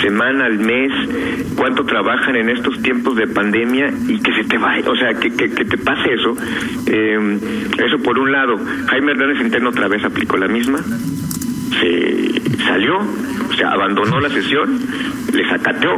semana, 0.00 0.46
al 0.46 0.58
mes, 0.58 0.90
cuánto 1.54 1.84
trabajan 1.84 2.36
en 2.36 2.48
estos 2.48 2.80
tiempos 2.80 3.14
de 3.16 3.26
pandemia 3.26 3.92
y 4.08 4.18
que 4.20 4.32
se 4.32 4.44
te 4.44 4.56
vaya, 4.56 4.88
o 4.88 4.96
sea, 4.96 5.12
que, 5.20 5.30
que, 5.32 5.48
te 5.48 5.76
pase 5.76 6.14
eso. 6.14 6.34
Eh, 6.86 7.38
eso 7.84 7.98
por 8.02 8.18
un 8.18 8.32
lado. 8.32 8.58
Jaime 8.86 9.12
Hernández 9.12 9.36
Centeno 9.36 9.68
otra 9.68 9.86
vez 9.88 10.02
aplicó 10.02 10.38
la 10.38 10.48
misma, 10.48 10.78
se 11.78 12.40
salió, 12.64 13.00
o 13.52 13.56
sea, 13.56 13.70
abandonó 13.72 14.20
la 14.20 14.30
sesión, 14.30 14.80
le 15.32 15.48
sacateó. 15.48 15.90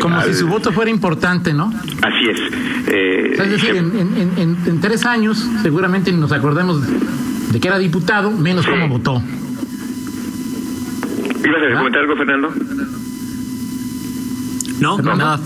Como 0.00 0.20
si 0.22 0.34
su 0.34 0.46
voto 0.46 0.72
fuera 0.72 0.90
importante, 0.90 1.52
¿no? 1.52 1.72
Así 2.02 2.28
es. 2.30 2.40
Eh, 2.88 3.32
es 3.32 3.50
decir, 3.50 3.76
en, 3.76 4.80
tres 4.80 5.04
años 5.04 5.44
seguramente 5.62 6.12
nos 6.12 6.32
acordemos 6.32 6.82
de 7.52 7.60
que 7.60 7.68
era 7.68 7.78
diputado, 7.78 8.30
menos 8.30 8.66
cómo 8.66 8.88
votó. 8.88 9.22
¿Ibas 11.44 11.72
a 11.72 11.78
comentar 11.78 12.02
algo, 12.02 12.16
Fernando? 12.16 12.54
No, 14.80 14.98
no, 14.98 15.16
nada. 15.16 15.40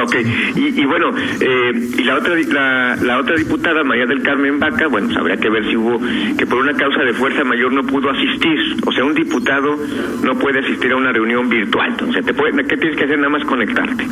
Ok, 0.00 0.16
y, 0.56 0.80
y 0.80 0.84
bueno, 0.86 1.10
eh, 1.40 1.90
y 1.98 2.04
la 2.04 2.16
otra, 2.16 2.34
la, 2.36 2.96
la, 2.96 3.18
otra 3.18 3.36
diputada, 3.36 3.84
María 3.84 4.06
del 4.06 4.22
Carmen 4.22 4.58
Vaca, 4.58 4.86
bueno, 4.86 5.08
pues 5.08 5.18
habría 5.18 5.36
que 5.36 5.50
ver 5.50 5.64
si 5.68 5.76
hubo, 5.76 6.00
que 6.36 6.46
por 6.46 6.58
una 6.58 6.72
causa 6.74 7.00
de 7.02 7.12
fuerza 7.12 7.44
mayor 7.44 7.72
no 7.72 7.82
pudo 7.84 8.10
asistir. 8.10 8.58
O 8.86 8.92
sea, 8.92 9.04
un 9.04 9.14
diputado 9.14 9.76
no 10.22 10.38
puede 10.38 10.60
asistir 10.60 10.92
a 10.92 10.96
una 10.96 11.12
reunión 11.12 11.48
virtual. 11.48 11.94
O 12.08 12.12
sea, 12.12 12.22
te 12.22 12.32
puede, 12.32 12.52
¿qué 12.66 12.76
tienes 12.76 12.96
que 12.96 13.04
hacer? 13.04 13.18
Nada 13.18 13.30
más 13.30 13.44
conectarte. 13.44 14.06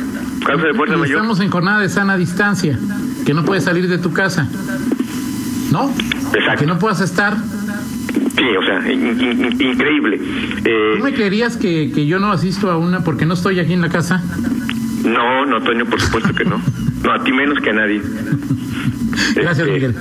Causa 0.45 0.67
de 0.67 0.73
fuerza 0.73 0.97
mayor. 0.97 1.17
Estamos 1.17 1.39
en 1.39 1.49
jornada 1.49 1.81
de 1.81 1.89
sana 1.89 2.15
distancia, 2.15 2.77
que 3.25 3.33
no 3.33 3.43
puedes 3.43 3.63
salir 3.63 3.87
de 3.87 3.97
tu 3.97 4.13
casa. 4.13 4.47
¿No? 5.71 5.89
Exacto. 6.33 6.59
Que 6.59 6.67
no 6.67 6.77
puedas 6.77 7.01
estar 7.01 7.37
Sí, 8.41 8.45
o 8.57 8.63
sea, 8.63 8.91
increíble. 8.91 10.19
Eh, 10.65 10.95
¿Tú 10.97 11.03
me 11.03 11.13
creerías 11.13 11.57
que, 11.57 11.91
que 11.93 12.07
yo 12.07 12.19
no 12.19 12.31
asisto 12.31 12.71
a 12.71 12.77
una 12.77 13.03
porque 13.03 13.25
no 13.25 13.35
estoy 13.35 13.59
aquí 13.59 13.73
en 13.73 13.81
la 13.81 13.89
casa? 13.89 14.23
No, 15.03 15.45
no, 15.45 15.61
Toño, 15.61 15.85
por 15.85 15.99
supuesto 15.99 16.33
que 16.33 16.45
no. 16.45 16.61
No, 17.03 17.11
a 17.11 17.23
ti 17.23 17.31
menos 17.31 17.59
que 17.59 17.69
a 17.69 17.73
nadie. 17.73 18.01
Gracias, 19.35 19.59
este, 19.59 19.71
Miguel. 19.71 19.95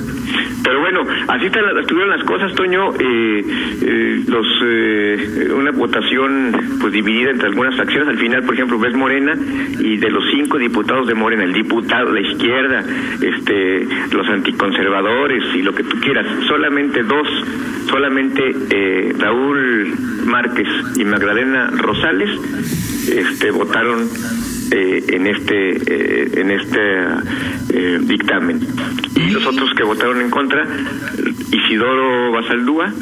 Pero 0.63 0.81
bueno, 0.81 1.01
así 1.29 1.47
estuvieron 1.47 2.11
las 2.11 2.25
cosas, 2.25 2.55
Toño. 2.55 2.91
Eh, 2.99 3.45
eh, 3.83 4.25
los 4.27 4.47
eh, 4.63 5.53
una 5.55 5.71
votación 5.71 6.53
pues 6.81 6.93
dividida 6.93 7.31
entre 7.31 7.49
algunas 7.49 7.79
acciones. 7.79 8.09
Al 8.09 8.19
final, 8.19 8.43
por 8.45 8.55
ejemplo, 8.55 8.79
ves 8.79 8.95
Morena 8.95 9.35
y 9.79 9.97
de 9.97 10.11
los 10.11 10.25
cinco 10.31 10.59
diputados 10.59 11.07
de 11.07 11.15
Morena, 11.15 11.45
el 11.45 11.53
diputado 11.53 12.13
de 12.13 12.21
la 12.21 12.29
izquierda, 12.29 12.85
este, 13.21 13.87
los 14.13 14.29
anticonservadores 14.29 15.43
y 15.55 15.63
lo 15.63 15.75
que 15.75 15.83
tú 15.83 15.99
quieras, 16.01 16.27
solamente 16.47 17.03
dos, 17.03 17.27
solamente 17.89 19.15
Raúl 19.19 19.95
Márquez 20.27 20.69
y 20.97 21.05
Magdalena 21.05 21.71
Rosales, 21.71 22.31
este, 23.09 23.51
votaron 23.51 24.09
eh, 24.73 25.05
en 25.09 25.27
este 25.27 25.71
eh, 25.71 26.31
en 26.37 26.51
este 26.51 26.81
eh, 27.73 27.99
dictamen 28.03 28.61
y 29.17 29.31
los 29.31 29.45
otros 29.47 29.73
que 29.75 29.83
votaron 29.83 30.21
en 30.21 30.31
contra 30.31 30.65
Isidoro 31.51 32.31
Basaldúa 32.33 32.93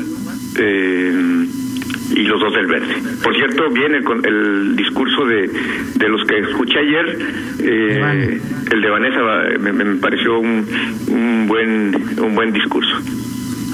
y 2.11 2.23
los 2.23 2.41
dos 2.41 2.53
del 2.55 2.67
verde. 2.67 2.97
Por 3.23 3.37
cierto, 3.37 3.71
viene 3.71 4.03
con 4.03 4.25
el 4.25 4.75
discurso 4.75 5.25
de, 5.27 5.49
de 5.95 6.09
los 6.09 6.25
que 6.27 6.39
escuché 6.39 6.79
ayer, 6.81 7.19
el 7.61 8.81
de 8.83 8.91
Vanessa 8.91 9.21
me, 9.61 9.73
me 9.73 9.85
pareció 9.97 10.41
un, 10.41 10.67
un 11.09 11.47
buen 11.47 11.95
un 12.19 12.35
buen 12.35 12.53
discurso. 12.53 12.97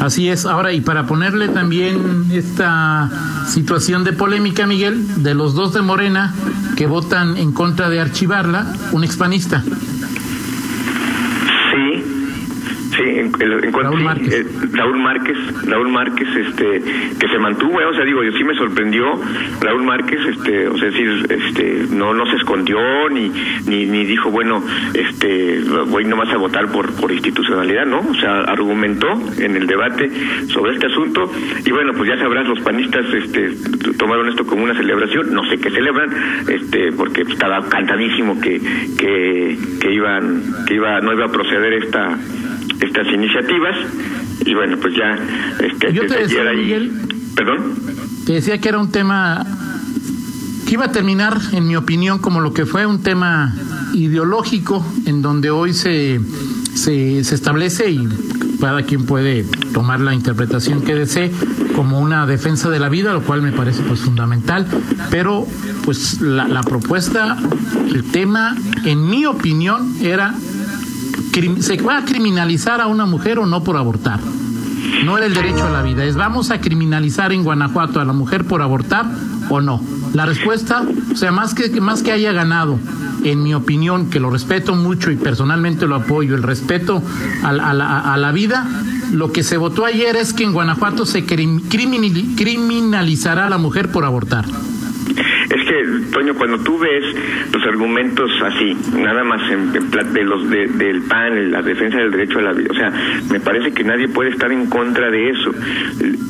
Así 0.00 0.28
es. 0.28 0.44
Ahora, 0.44 0.72
y 0.72 0.80
para 0.80 1.06
ponerle 1.06 1.48
también 1.48 2.26
esta 2.30 3.10
situación 3.46 4.04
de 4.04 4.12
polémica, 4.12 4.66
Miguel, 4.66 5.22
de 5.22 5.34
los 5.34 5.54
dos 5.54 5.72
de 5.72 5.82
Morena 5.82 6.34
que 6.76 6.86
votan 6.86 7.36
en 7.36 7.52
contra 7.52 7.88
de 7.88 8.00
archivarla, 8.00 8.66
un 8.92 9.04
expanista. 9.04 9.62
En 13.40 13.72
cuanto 13.72 13.90
Raúl 13.90 14.02
Márquez. 14.02 14.32
Eh, 14.32 14.46
Raúl 14.72 14.98
Márquez, 14.98 15.36
Raúl 15.66 15.88
Márquez, 15.88 16.28
este, 16.36 16.82
que 17.18 17.28
se 17.28 17.38
mantuvo, 17.38 17.78
o 17.78 17.94
sea, 17.94 18.04
digo, 18.04 18.22
yo 18.22 18.32
sí 18.32 18.44
me 18.44 18.54
sorprendió 18.54 19.06
Raúl 19.60 19.82
Márquez, 19.84 20.20
este, 20.26 20.68
o 20.68 20.76
sea, 20.78 20.88
decir, 20.90 21.26
este, 21.28 21.86
no, 21.90 22.14
no 22.14 22.26
se 22.26 22.36
escondió 22.36 22.78
ni, 23.10 23.30
ni, 23.66 23.86
ni 23.86 24.04
dijo, 24.04 24.30
bueno, 24.30 24.62
este, 24.94 25.60
voy 25.88 26.04
nomás 26.04 26.28
a 26.30 26.36
votar 26.36 26.70
por, 26.70 26.92
por 26.94 27.10
institucionalidad, 27.10 27.86
¿no? 27.86 28.00
O 28.00 28.14
sea, 28.14 28.40
argumentó 28.42 29.08
en 29.38 29.56
el 29.56 29.66
debate 29.66 30.10
sobre 30.48 30.74
este 30.74 30.86
asunto 30.86 31.30
y 31.64 31.70
bueno, 31.70 31.92
pues 31.96 32.10
ya 32.10 32.18
sabrás, 32.18 32.46
los 32.46 32.60
panistas, 32.60 33.04
este, 33.14 33.50
tomaron 33.98 34.28
esto 34.28 34.46
como 34.46 34.64
una 34.64 34.74
celebración, 34.74 35.34
no 35.34 35.44
sé 35.48 35.58
qué 35.58 35.70
celebran, 35.70 36.10
este, 36.48 36.92
porque 36.92 37.22
estaba 37.22 37.68
cantadísimo 37.68 38.40
que, 38.40 38.60
que, 38.98 39.58
que 39.80 39.92
iban, 39.92 40.42
que 40.66 40.74
iba, 40.74 41.00
no 41.00 41.12
iba 41.12 41.26
a 41.26 41.32
proceder 41.32 41.72
esta 41.74 42.16
estas 42.80 43.06
iniciativas. 43.12 43.76
Y 44.44 44.54
bueno, 44.54 44.76
pues 44.80 44.94
ya 44.96 45.18
este, 45.64 45.92
Yo 45.92 46.06
te 46.06 46.20
decía, 46.20 46.42
Miguel, 46.52 46.92
perdón. 47.34 47.74
Te 48.26 48.34
decía 48.34 48.58
que 48.58 48.68
era 48.68 48.78
un 48.78 48.90
tema 48.90 49.46
que 50.66 50.74
iba 50.74 50.86
a 50.86 50.92
terminar, 50.92 51.38
en 51.52 51.66
mi 51.66 51.76
opinión, 51.76 52.18
como 52.18 52.40
lo 52.40 52.54
que 52.54 52.66
fue 52.66 52.86
un 52.86 53.02
tema 53.02 53.54
ideológico, 53.92 54.84
en 55.06 55.22
donde 55.22 55.50
hoy 55.50 55.74
se, 55.74 56.20
se, 56.74 57.22
se 57.22 57.34
establece 57.34 57.90
y 57.90 58.08
cada 58.60 58.82
quien 58.82 59.04
puede 59.04 59.44
tomar 59.74 60.00
la 60.00 60.14
interpretación 60.14 60.80
que 60.82 60.94
desee 60.94 61.30
como 61.76 62.00
una 62.00 62.26
defensa 62.26 62.70
de 62.70 62.78
la 62.78 62.88
vida, 62.88 63.12
lo 63.12 63.22
cual 63.22 63.42
me 63.42 63.52
parece 63.52 63.82
pues 63.82 64.00
fundamental, 64.00 64.66
pero 65.10 65.46
pues 65.84 66.20
la, 66.22 66.48
la 66.48 66.62
propuesta, 66.62 67.36
el 67.92 68.04
tema, 68.04 68.56
en 68.84 69.06
mi 69.06 69.26
opinión, 69.26 69.94
era 70.00 70.34
se 71.60 71.76
va 71.78 71.98
a 71.98 72.04
criminalizar 72.04 72.80
a 72.80 72.86
una 72.86 73.06
mujer 73.06 73.40
o 73.40 73.46
no 73.46 73.64
por 73.64 73.76
abortar. 73.76 74.20
No 75.04 75.16
era 75.16 75.26
el 75.26 75.34
derecho 75.34 75.66
a 75.66 75.70
la 75.70 75.82
vida, 75.82 76.04
es 76.04 76.14
vamos 76.14 76.52
a 76.52 76.60
criminalizar 76.60 77.32
en 77.32 77.42
Guanajuato 77.42 78.00
a 78.00 78.04
la 78.04 78.12
mujer 78.12 78.44
por 78.44 78.62
abortar 78.62 79.06
o 79.48 79.60
no. 79.60 79.82
La 80.12 80.26
respuesta, 80.26 80.84
o 81.12 81.16
sea, 81.16 81.32
más 81.32 81.54
que, 81.54 81.80
más 81.80 82.02
que 82.02 82.12
haya 82.12 82.32
ganado, 82.32 82.78
en 83.24 83.42
mi 83.42 83.54
opinión, 83.54 84.10
que 84.10 84.20
lo 84.20 84.30
respeto 84.30 84.76
mucho 84.76 85.10
y 85.10 85.16
personalmente 85.16 85.86
lo 85.86 85.96
apoyo, 85.96 86.36
el 86.36 86.42
respeto 86.42 87.02
a, 87.42 87.48
a 87.48 88.16
la 88.16 88.32
vida, 88.32 88.66
lo 89.10 89.32
que 89.32 89.42
se 89.42 89.56
votó 89.56 89.84
ayer 89.84 90.16
es 90.16 90.32
que 90.32 90.44
en 90.44 90.52
Guanajuato 90.52 91.06
se 91.06 91.24
criminalizará 91.26 93.46
a 93.46 93.50
la 93.50 93.58
mujer 93.58 93.90
por 93.90 94.04
abortar. 94.04 94.44
Es 95.54 95.64
que, 95.68 96.11
Toño, 96.12 96.34
cuando 96.34 96.58
tú 96.58 96.78
ves 96.78 97.04
los 97.52 97.62
argumentos 97.64 98.30
así, 98.42 98.76
nada 98.96 99.23
más 99.23 99.40
en, 99.50 99.73
de 99.73 100.25
los 100.25 100.50
del 100.50 101.02
PAN, 101.02 101.52
la 101.52 101.62
defensa 101.62 101.99
del 101.99 102.11
derecho 102.11 102.40
a 102.40 102.42
la 102.42 102.52
vida, 102.52 102.70
o 102.70 102.75
sea, 102.75 102.92
me 103.30 103.38
parece 103.38 103.73
que 103.73 103.84
nadie 103.84 104.08
puede 104.08 104.30
estar 104.30 104.50
en 104.50 104.66
contra 104.66 105.11
de 105.11 105.30
eso. 105.30 105.52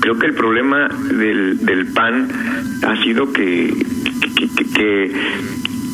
Creo 0.01 0.19
que 0.19 0.27
el 0.27 0.35
problema 0.35 0.89
del, 0.89 1.65
del 1.65 1.87
PAN 1.87 2.29
ha 2.87 3.03
sido 3.03 3.33
que, 3.33 3.73
que 4.75 5.11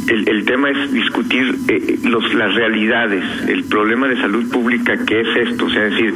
el, 0.09 0.28
el 0.28 0.45
tema 0.45 0.71
es 0.71 0.92
discutir 0.92 1.54
eh, 1.69 1.99
los, 2.04 2.35
las 2.35 2.54
realidades, 2.54 3.25
el 3.49 3.64
problema 3.64 4.09
de 4.09 4.16
salud 4.16 4.50
pública 4.50 4.97
que 5.04 5.21
es 5.21 5.49
esto, 5.49 5.66
o 5.66 5.71
sea, 5.71 5.83
decir, 5.83 6.14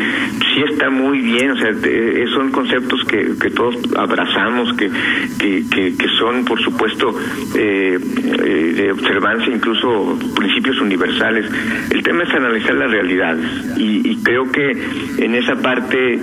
sí 0.54 0.62
está 0.70 0.90
muy 0.90 1.20
bien, 1.20 1.50
o 1.52 1.56
sea, 1.56 1.70
eh, 1.70 2.24
son 2.34 2.50
conceptos 2.50 3.04
que, 3.04 3.34
que 3.40 3.50
todos 3.50 3.76
abrazamos, 3.96 4.72
que, 4.74 4.90
que, 5.38 5.96
que, 5.96 6.08
son, 6.18 6.44
por 6.44 6.60
supuesto, 6.62 7.14
eh, 7.56 7.98
de 7.98 8.92
observancia, 8.92 9.54
incluso 9.54 10.18
principios 10.34 10.80
universales. 10.80 11.50
El 11.90 12.02
tema 12.02 12.24
es 12.24 12.34
analizar 12.34 12.74
las 12.74 12.90
realidades 12.90 13.78
y, 13.78 14.08
y 14.08 14.16
creo 14.22 14.50
que 14.50 14.72
en 15.18 15.34
esa 15.34 15.56
parte 15.56 16.20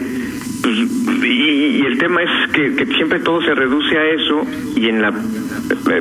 pues, 1.05 1.23
y, 1.23 1.83
el 1.85 1.97
tema 1.97 2.21
es 2.23 2.51
que, 2.51 2.75
que, 2.75 2.85
siempre 2.95 3.19
todo 3.19 3.41
se 3.41 3.53
reduce 3.53 3.97
a 3.97 4.05
eso 4.05 4.45
y 4.75 4.87
en 4.87 5.01
la 5.01 5.13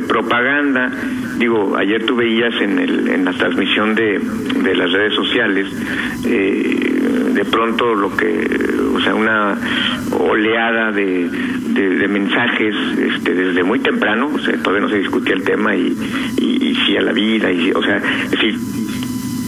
propaganda 0.07 0.91
digo, 1.41 1.75
ayer 1.77 2.05
tú 2.05 2.17
veías 2.17 2.55
en, 2.61 2.79
el, 2.79 3.09
en 3.09 3.25
la 3.25 3.33
transmisión 3.33 3.95
de, 3.95 4.21
las 4.75 4.93
redes 4.93 5.15
sociales, 5.15 5.67
eh, 6.27 7.33
de 7.35 7.45
pronto 7.47 7.95
lo 7.95 8.15
que, 8.15 8.47
o 8.95 9.01
sea, 9.01 9.15
una 9.15 9.57
oleada 10.19 10.93
de, 10.93 11.29
de, 11.29 12.09
mensajes 12.09 12.75
este, 12.99 13.35
desde 13.35 13.63
muy 13.63 13.79
temprano, 13.79 14.31
o 14.35 14.39
sea, 14.39 14.55
todavía 14.59 14.83
no 14.83 14.91
se 14.91 14.99
discutía 14.99 15.35
el 15.35 15.43
tema 15.43 15.75
y, 15.75 15.97
y, 16.39 16.75
sí 16.87 16.97
a 16.97 17.01
la 17.01 17.13
vida, 17.13 17.51
y, 17.51 17.73
o 17.73 17.83
sea, 17.83 17.97
es 17.97 18.31
decir, 18.31 18.55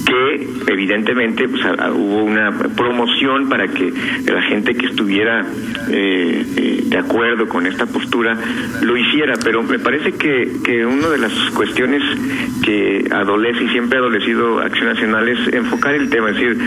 que 0.04 0.48
evidentemente 0.66 1.48
pues, 1.48 1.62
hubo 1.94 2.24
una 2.24 2.50
promoción 2.76 3.48
para 3.48 3.68
que 3.68 3.92
la 4.26 4.42
gente 4.42 4.74
que 4.74 4.86
estuviera 4.86 5.44
eh, 5.88 6.44
eh, 6.56 6.82
de 6.86 6.98
acuerdo 6.98 7.48
con 7.48 7.66
esta 7.66 7.86
postura 7.86 8.36
lo 8.82 8.96
hiciera, 8.96 9.34
pero 9.42 9.62
me 9.62 9.78
parece 9.78 10.12
que, 10.12 10.52
que 10.64 10.84
una 10.84 11.08
de 11.08 11.18
las 11.18 11.32
cuestiones 11.54 12.02
que 12.64 13.08
adolece 13.10 13.64
y 13.64 13.68
siempre 13.68 13.98
ha 13.98 14.00
adolecido 14.02 14.60
Acción 14.60 14.86
Nacional 14.86 15.28
es 15.28 15.52
enfocar 15.52 15.94
el 15.94 16.10
tema, 16.10 16.30
es 16.30 16.36
decir, 16.36 16.58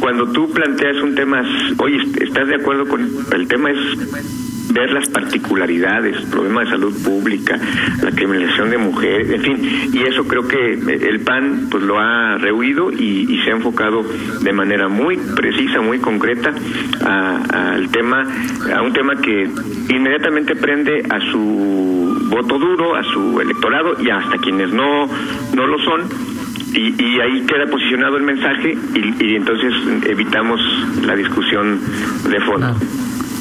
cuando 0.00 0.30
tú 0.30 0.50
planteas 0.50 0.96
un 1.02 1.14
tema, 1.14 1.42
oye, 1.78 1.98
¿estás 2.20 2.48
de 2.48 2.56
acuerdo 2.56 2.86
con 2.86 3.08
el 3.32 3.48
tema? 3.48 3.70
Es 3.70 4.45
ver 4.72 4.90
las 4.92 5.08
particularidades, 5.08 6.22
problemas 6.26 6.64
de 6.64 6.70
salud 6.70 7.02
pública, 7.04 7.58
la 8.02 8.10
criminalización 8.10 8.70
de 8.70 8.78
mujeres, 8.78 9.30
en 9.30 9.42
fin, 9.42 9.90
y 9.92 10.02
eso 10.02 10.24
creo 10.26 10.46
que 10.46 10.74
el 10.74 11.20
PAN 11.20 11.68
pues 11.70 11.82
lo 11.82 11.98
ha 11.98 12.36
rehuido 12.38 12.90
y, 12.90 13.36
se 13.44 13.52
ha 13.52 13.56
enfocado 13.56 14.02
de 14.40 14.52
manera 14.52 14.88
muy 14.88 15.18
precisa, 15.18 15.80
muy 15.80 15.98
concreta 15.98 16.52
al 17.04 17.88
tema, 17.90 18.24
a 18.74 18.82
un 18.82 18.92
tema 18.92 19.14
que 19.20 19.48
inmediatamente 19.88 20.56
prende 20.56 21.02
a 21.08 21.20
su 21.30 22.28
voto 22.28 22.58
duro, 22.58 22.96
a 22.96 23.04
su 23.04 23.40
electorado 23.40 24.02
y 24.02 24.10
hasta 24.10 24.38
quienes 24.38 24.72
no, 24.72 25.06
no 25.54 25.66
lo 25.66 25.78
son. 25.78 26.02
Y, 26.74 27.20
ahí 27.20 27.46
queda 27.46 27.66
posicionado 27.70 28.16
el 28.16 28.24
mensaje 28.24 28.76
y, 28.94 29.24
y 29.24 29.36
entonces 29.36 29.72
evitamos 30.06 30.60
la 31.06 31.14
discusión 31.14 31.80
de 32.28 32.40
fondo. 32.40 32.74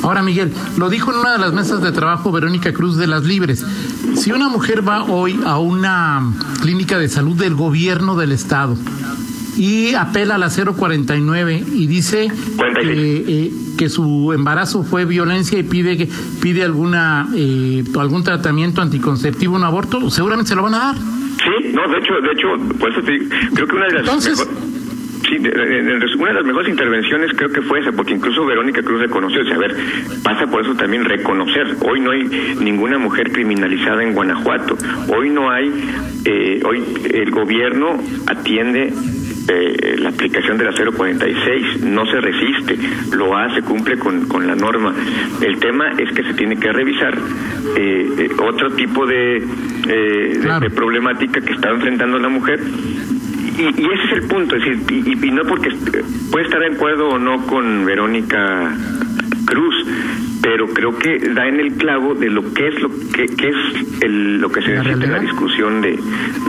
Ahora, 0.06 0.22
Miguel, 0.22 0.52
lo 0.78 0.92
dijo 0.92 1.12
en 1.12 1.18
una 1.18 1.32
de 1.32 1.40
las 1.40 1.52
mesas 1.52 1.82
de 1.82 1.92
trabajo 1.92 2.32
Verónica 2.32 2.72
Cruz 2.74 2.96
de 2.96 3.08
las 3.08 3.24
Libres. 3.24 3.66
Si 4.16 4.32
una 4.32 4.50
mujer 4.50 4.88
va 4.88 5.04
hoy 5.04 5.40
a 5.44 5.58
una 5.58 6.22
clínica 6.62 7.00
de 7.00 7.10
salud 7.10 7.36
del 7.36 7.56
gobierno 7.56 8.16
del 8.16 8.32
Estado 8.32 8.78
y 9.58 9.96
apela 9.96 10.36
a 10.36 10.38
la 10.38 10.50
049 10.50 11.64
y 11.74 11.88
dice 11.88 12.32
eh, 12.84 13.52
que 13.80 13.90
su 13.90 14.32
embarazo 14.32 14.84
fue 14.84 15.06
violencia 15.06 15.58
y 15.58 15.64
pide 15.64 15.98
que 15.98 16.08
pide 16.40 16.64
alguna 16.64 17.28
eh, 17.34 17.84
algún 17.98 18.24
tratamiento 18.24 18.84
anticonceptivo, 18.84 19.56
un 19.56 19.64
aborto, 19.64 20.12
seguramente 20.12 20.50
se 20.50 20.56
lo 20.56 20.62
van 20.62 20.76
a 20.76 20.78
dar. 20.78 20.96
Sí, 20.96 21.74
no, 21.74 21.82
de 21.88 21.98
hecho, 21.98 22.14
de 22.22 22.32
hecho, 22.32 22.78
por 22.78 22.92
eso 22.92 23.02
creo 23.56 23.68
que 23.68 23.76
una 23.76 23.86
de 23.88 23.94
las 23.94 24.02
Entonces, 24.02 24.48
Sí, 25.24 25.38
una 25.38 26.28
de 26.28 26.34
las 26.34 26.46
mejores 26.46 26.70
intervenciones 26.70 27.32
creo 27.36 27.50
que 27.50 27.62
fue 27.62 27.80
esa, 27.80 27.92
porque 27.92 28.14
incluso 28.14 28.46
Verónica 28.46 28.82
Cruz 28.84 29.02
reconoció, 29.02 29.42
o 29.42 29.46
sea, 29.46 29.56
a 29.56 29.60
ver, 29.60 29.76
pasa 30.24 30.46
por 30.48 30.62
eso 30.62 30.76
también 30.76 31.06
reconocer, 31.06 31.76
hoy 31.82 32.00
no 32.00 32.12
hay 32.12 32.24
ninguna 32.60 32.98
mujer 32.98 33.32
criminalizada 33.32 34.04
en 34.04 34.14
Guanajuato, 34.14 34.78
hoy 35.08 35.30
no 35.30 35.50
hay, 35.50 35.72
eh, 36.26 36.62
hoy 36.64 36.84
el 37.12 37.32
gobierno 37.32 38.00
atiende 38.28 38.94
eh, 39.48 39.96
la 40.00 40.10
aplicación 40.10 40.58
de 40.58 40.66
la 40.66 40.72
046 40.72 41.84
no 41.84 42.06
se 42.08 42.20
resiste, 42.20 42.78
lo 43.16 43.38
hace, 43.38 43.62
cumple 43.62 43.98
con, 44.00 44.28
con 44.28 44.48
la 44.48 44.56
norma. 44.56 44.94
El 45.40 45.60
tema 45.60 45.92
es 46.00 46.12
que 46.14 46.24
se 46.24 46.34
tiene 46.34 46.58
que 46.58 46.72
revisar 46.72 47.16
eh, 47.78 48.30
otro 48.42 48.72
tipo 48.72 49.06
de, 49.06 49.46
de, 49.86 50.70
problemática 50.72 51.42
que 51.42 51.54
está 51.54 51.70
enfrentando 51.70 52.18
la 52.18 52.30
mujer 52.30 52.60
y, 53.58 53.68
ese 53.68 54.04
es 54.06 54.12
el 54.14 54.28
punto, 54.28 54.56
es 54.56 54.66
decir, 54.66 55.18
y, 55.24 55.32
no 55.32 55.44
porque 55.44 55.70
puede 56.32 56.46
estar 56.46 56.60
de 56.60 56.76
acuerdo 56.76 57.10
o 57.10 57.20
no 57.20 57.46
con 57.48 57.86
Verónica 57.86 58.76
Cruz, 59.46 59.76
pero 60.42 60.68
creo 60.68 60.98
que 60.98 61.18
da 61.34 61.48
en 61.48 61.60
el 61.60 61.74
clavo 61.74 62.14
de 62.14 62.30
lo 62.30 62.54
que 62.54 62.68
es 62.68 62.82
lo 62.82 62.90
que, 62.90 63.24
es 63.24 64.02
el, 64.02 64.40
lo 64.40 64.52
que 64.52 64.62
se 64.62 64.70
necesita 64.70 65.06
en 65.06 65.12
la 65.12 65.20
discusión 65.20 65.82
de, 65.82 65.98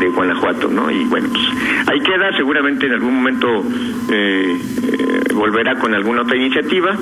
de 0.01 0.09
Guanajuato, 0.09 0.69
¿no? 0.69 0.91
Y 0.91 1.05
bueno, 1.05 1.29
pues 1.31 1.45
ahí 1.89 2.01
queda, 2.01 2.37
seguramente 2.37 2.87
en 2.87 2.93
algún 2.93 3.15
momento 3.15 3.65
eh, 4.11 4.57
eh, 4.83 5.35
volverá 5.35 5.77
con 5.77 5.95
alguna 5.95 6.23
otra 6.23 6.37
iniciativa, 6.37 6.97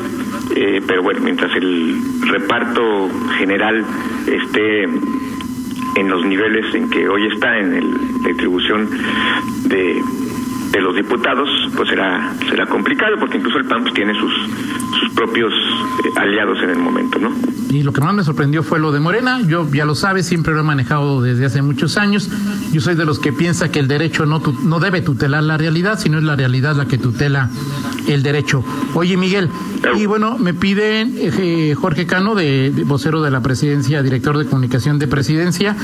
eh, 0.54 0.82
pero 0.86 1.02
bueno, 1.02 1.20
mientras 1.22 1.54
el 1.56 1.96
reparto 2.28 3.10
general 3.38 3.84
esté 4.26 4.84
en 4.84 6.08
los 6.08 6.24
niveles 6.24 6.74
en 6.74 6.90
que 6.90 7.08
hoy 7.08 7.26
está 7.26 7.58
en 7.58 7.74
el, 7.74 8.13
distribución 8.24 8.88
de, 9.66 10.02
de 10.72 10.80
los 10.80 10.94
diputados, 10.96 11.48
pues 11.76 11.88
será 11.88 12.32
será 12.48 12.66
complicado 12.66 13.16
porque 13.18 13.38
incluso 13.38 13.58
el 13.58 13.66
PAN 13.66 13.82
pues, 13.82 13.94
tiene 13.94 14.14
sus 14.14 14.32
sus 15.00 15.10
propios 15.14 15.52
eh, 15.52 16.08
aliados 16.16 16.58
en 16.62 16.70
el 16.70 16.78
momento, 16.78 17.18
¿no? 17.18 17.30
Y 17.70 17.82
lo 17.82 17.92
que 17.92 18.00
más 18.00 18.14
me 18.14 18.22
sorprendió 18.22 18.62
fue 18.62 18.78
lo 18.78 18.92
de 18.92 19.00
Morena. 19.00 19.40
Yo 19.42 19.68
ya 19.72 19.84
lo 19.84 19.94
sabes, 19.96 20.26
siempre 20.26 20.54
lo 20.54 20.60
he 20.60 20.62
manejado 20.62 21.22
desde 21.22 21.46
hace 21.46 21.60
muchos 21.60 21.96
años. 21.96 22.30
Yo 22.72 22.80
soy 22.80 22.94
de 22.94 23.04
los 23.04 23.18
que 23.18 23.32
piensa 23.32 23.70
que 23.72 23.80
el 23.80 23.88
derecho 23.88 24.26
no 24.26 24.40
no 24.62 24.78
debe 24.78 25.00
tutelar 25.00 25.42
la 25.42 25.56
realidad, 25.56 25.98
sino 25.98 26.18
es 26.18 26.24
la 26.24 26.36
realidad 26.36 26.76
la 26.76 26.86
que 26.86 26.98
tutela 26.98 27.50
el 28.06 28.22
derecho. 28.22 28.64
Oye, 28.94 29.16
Miguel, 29.16 29.50
y 29.96 30.06
bueno, 30.06 30.38
me 30.38 30.54
piden 30.54 31.14
eh, 31.18 31.74
Jorge 31.74 32.06
Cano, 32.06 32.34
de, 32.34 32.72
vocero 32.84 33.22
de 33.22 33.30
la 33.30 33.42
presidencia, 33.42 34.02
director 34.02 34.38
de 34.38 34.46
comunicación 34.46 34.98
de 34.98 35.08
presidencia. 35.08 35.76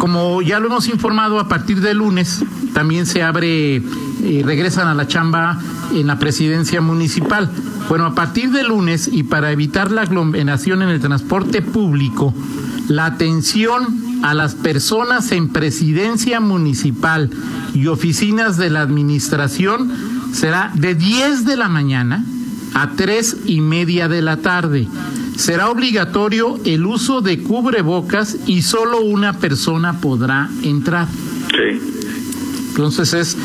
Como 0.00 0.40
ya 0.40 0.58
lo 0.60 0.68
hemos 0.68 0.88
informado, 0.88 1.38
a 1.38 1.46
partir 1.46 1.82
de 1.82 1.92
lunes 1.92 2.42
también 2.72 3.04
se 3.04 3.22
abre, 3.22 3.76
eh, 3.76 4.42
regresan 4.42 4.88
a 4.88 4.94
la 4.94 5.06
chamba 5.06 5.60
en 5.92 6.06
la 6.06 6.18
presidencia 6.18 6.80
municipal. 6.80 7.50
Bueno, 7.86 8.06
a 8.06 8.14
partir 8.14 8.50
de 8.50 8.62
lunes 8.62 9.10
y 9.12 9.24
para 9.24 9.52
evitar 9.52 9.92
la 9.92 10.00
aglomeración 10.00 10.80
en 10.80 10.88
el 10.88 11.00
transporte 11.00 11.60
público, 11.60 12.32
la 12.88 13.04
atención 13.04 14.22
a 14.22 14.32
las 14.32 14.54
personas 14.54 15.32
en 15.32 15.50
presidencia 15.50 16.40
municipal 16.40 17.28
y 17.74 17.86
oficinas 17.86 18.56
de 18.56 18.70
la 18.70 18.80
administración 18.80 19.92
será 20.32 20.72
de 20.76 20.94
10 20.94 21.44
de 21.44 21.58
la 21.58 21.68
mañana 21.68 22.24
a 22.72 22.92
tres 22.92 23.36
y 23.44 23.60
media 23.60 24.08
de 24.08 24.22
la 24.22 24.38
tarde. 24.38 24.88
Será 25.40 25.70
obligatorio 25.70 26.60
el 26.66 26.84
uso 26.84 27.22
de 27.22 27.42
cubrebocas 27.42 28.36
y 28.46 28.60
solo 28.60 29.00
una 29.00 29.38
persona 29.38 29.98
podrá 29.98 30.50
entrar. 30.62 31.08
Sí. 31.48 31.80
Entonces 32.68 33.14
es, 33.14 33.36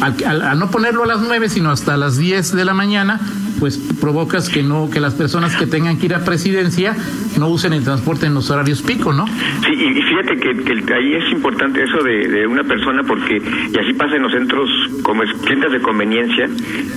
al, 0.00 0.56
no 0.56 0.70
ponerlo 0.70 1.02
a 1.02 1.06
las 1.06 1.20
nueve, 1.20 1.48
sino 1.48 1.72
hasta 1.72 1.96
las 1.96 2.16
10 2.16 2.52
de 2.52 2.64
la 2.64 2.74
mañana, 2.74 3.18
pues 3.64 3.78
provocas 3.98 4.50
que 4.50 4.62
no 4.62 4.90
que 4.90 5.00
las 5.00 5.14
personas 5.14 5.56
que 5.56 5.66
tengan 5.66 5.98
que 5.98 6.04
ir 6.04 6.14
a 6.14 6.22
presidencia 6.22 6.94
no 7.38 7.48
usen 7.48 7.72
el 7.72 7.82
transporte 7.82 8.26
en 8.26 8.34
los 8.34 8.50
horarios 8.50 8.82
pico, 8.82 9.14
¿no? 9.14 9.26
Sí, 9.26 9.72
y 9.72 10.02
fíjate 10.02 10.36
que, 10.36 10.92
ahí 10.92 11.14
es 11.14 11.32
importante 11.32 11.82
eso 11.82 11.96
de, 12.02 12.46
una 12.46 12.62
persona 12.62 13.02
porque 13.04 13.38
y 13.38 13.78
así 13.78 13.94
pasa 13.94 14.16
en 14.16 14.22
los 14.22 14.32
centros 14.32 14.68
como 15.02 15.22
tiendas 15.46 15.72
de 15.72 15.80
conveniencia 15.80 16.46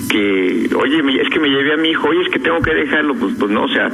que 0.10 0.70
oye 0.76 1.22
es 1.22 1.30
que 1.30 1.40
me 1.40 1.48
llevé 1.48 1.76
a 1.76 1.78
mi 1.78 1.92
hijo 1.92 2.10
oye 2.10 2.24
es 2.24 2.34
que 2.34 2.40
tengo 2.40 2.60
que 2.60 2.74
dejarlo 2.74 3.16
pues 3.16 3.34
pues 3.40 3.50
no 3.50 3.64
o 3.64 3.70
sea 3.70 3.88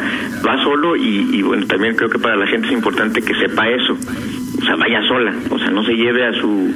va 0.44 0.64
solo 0.64 0.96
y, 0.96 1.30
y 1.32 1.44
bueno 1.44 1.68
también 1.68 1.96
creo 1.96 2.10
que 2.10 2.18
para 2.18 2.36
la 2.36 2.48
gente 2.48 2.66
es 2.70 2.74
importante 2.74 3.22
que 3.22 3.36
sepa 3.36 3.70
eso 3.70 3.96
o 4.64 4.66
sea, 4.66 4.76
vaya 4.76 5.02
sola, 5.08 5.34
o 5.50 5.60
sea, 5.60 5.72
no 5.72 5.84
se 5.84 5.94
lleve 5.94 6.26
a 6.26 6.34
su 6.40 6.74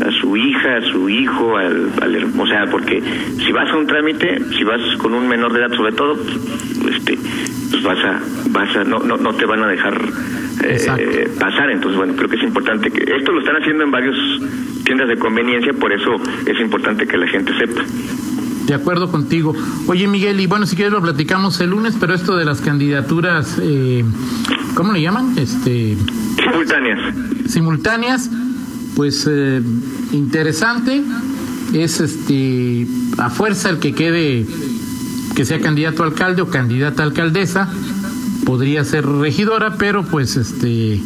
a 0.00 0.10
su 0.20 0.36
hija, 0.36 0.76
a 0.76 0.92
su 0.92 1.08
hijo, 1.08 1.56
al, 1.56 1.90
o 2.38 2.46
sea, 2.46 2.66
porque 2.70 3.02
si 3.38 3.52
vas 3.52 3.70
a 3.70 3.76
un 3.76 3.86
trámite, 3.86 4.40
si 4.56 4.64
vas 4.64 4.80
con 4.98 5.14
un 5.14 5.28
menor 5.28 5.52
de 5.52 5.60
edad 5.60 5.72
sobre 5.76 5.92
todo, 5.92 6.16
pues, 6.82 6.96
este, 6.96 7.18
pues 7.70 7.82
vas 7.82 7.98
a, 8.04 8.20
vas 8.50 8.76
a, 8.76 8.84
no, 8.84 8.98
no, 9.00 9.16
no 9.16 9.34
te 9.34 9.46
van 9.46 9.62
a 9.62 9.68
dejar 9.68 10.00
eh, 10.62 11.30
pasar, 11.38 11.70
entonces 11.70 11.96
bueno, 11.96 12.14
creo 12.16 12.28
que 12.28 12.36
es 12.36 12.42
importante 12.42 12.90
que 12.90 13.02
esto 13.02 13.32
lo 13.32 13.40
están 13.40 13.56
haciendo 13.56 13.84
en 13.84 13.90
varios 13.90 14.16
tiendas 14.84 15.08
de 15.08 15.16
conveniencia, 15.16 15.72
por 15.72 15.92
eso 15.92 16.16
es 16.46 16.60
importante 16.60 17.06
que 17.06 17.16
la 17.16 17.26
gente 17.26 17.52
sepa. 17.58 17.82
De 18.66 18.72
acuerdo 18.72 19.10
contigo. 19.10 19.54
Oye, 19.86 20.06
Miguel, 20.08 20.40
y 20.40 20.46
bueno, 20.46 20.64
si 20.64 20.74
quieres 20.74 20.92
lo 20.92 21.02
platicamos 21.02 21.60
el 21.60 21.70
lunes, 21.70 21.96
pero 22.00 22.14
esto 22.14 22.34
de 22.36 22.46
las 22.46 22.62
candidaturas, 22.62 23.60
eh, 23.62 24.02
¿cómo 24.74 24.92
le 24.92 25.02
llaman? 25.02 25.34
Este 25.36 25.96
simultáneas. 26.42 27.14
Simultáneas, 27.46 28.30
pues 28.94 29.26
eh, 29.30 29.60
interesante. 30.12 31.02
Es 31.72 32.00
este 32.00 32.86
a 33.18 33.30
fuerza 33.30 33.70
el 33.70 33.78
que 33.78 33.94
quede 33.94 34.46
que 35.34 35.44
sea 35.44 35.60
candidato 35.60 36.02
a 36.02 36.06
alcalde 36.06 36.42
o 36.42 36.48
candidata 36.48 37.02
a 37.02 37.06
alcaldesa, 37.06 37.68
podría 38.44 38.84
ser 38.84 39.04
regidora, 39.06 39.76
pero 39.76 40.04
pues 40.04 40.36
este 40.36 41.00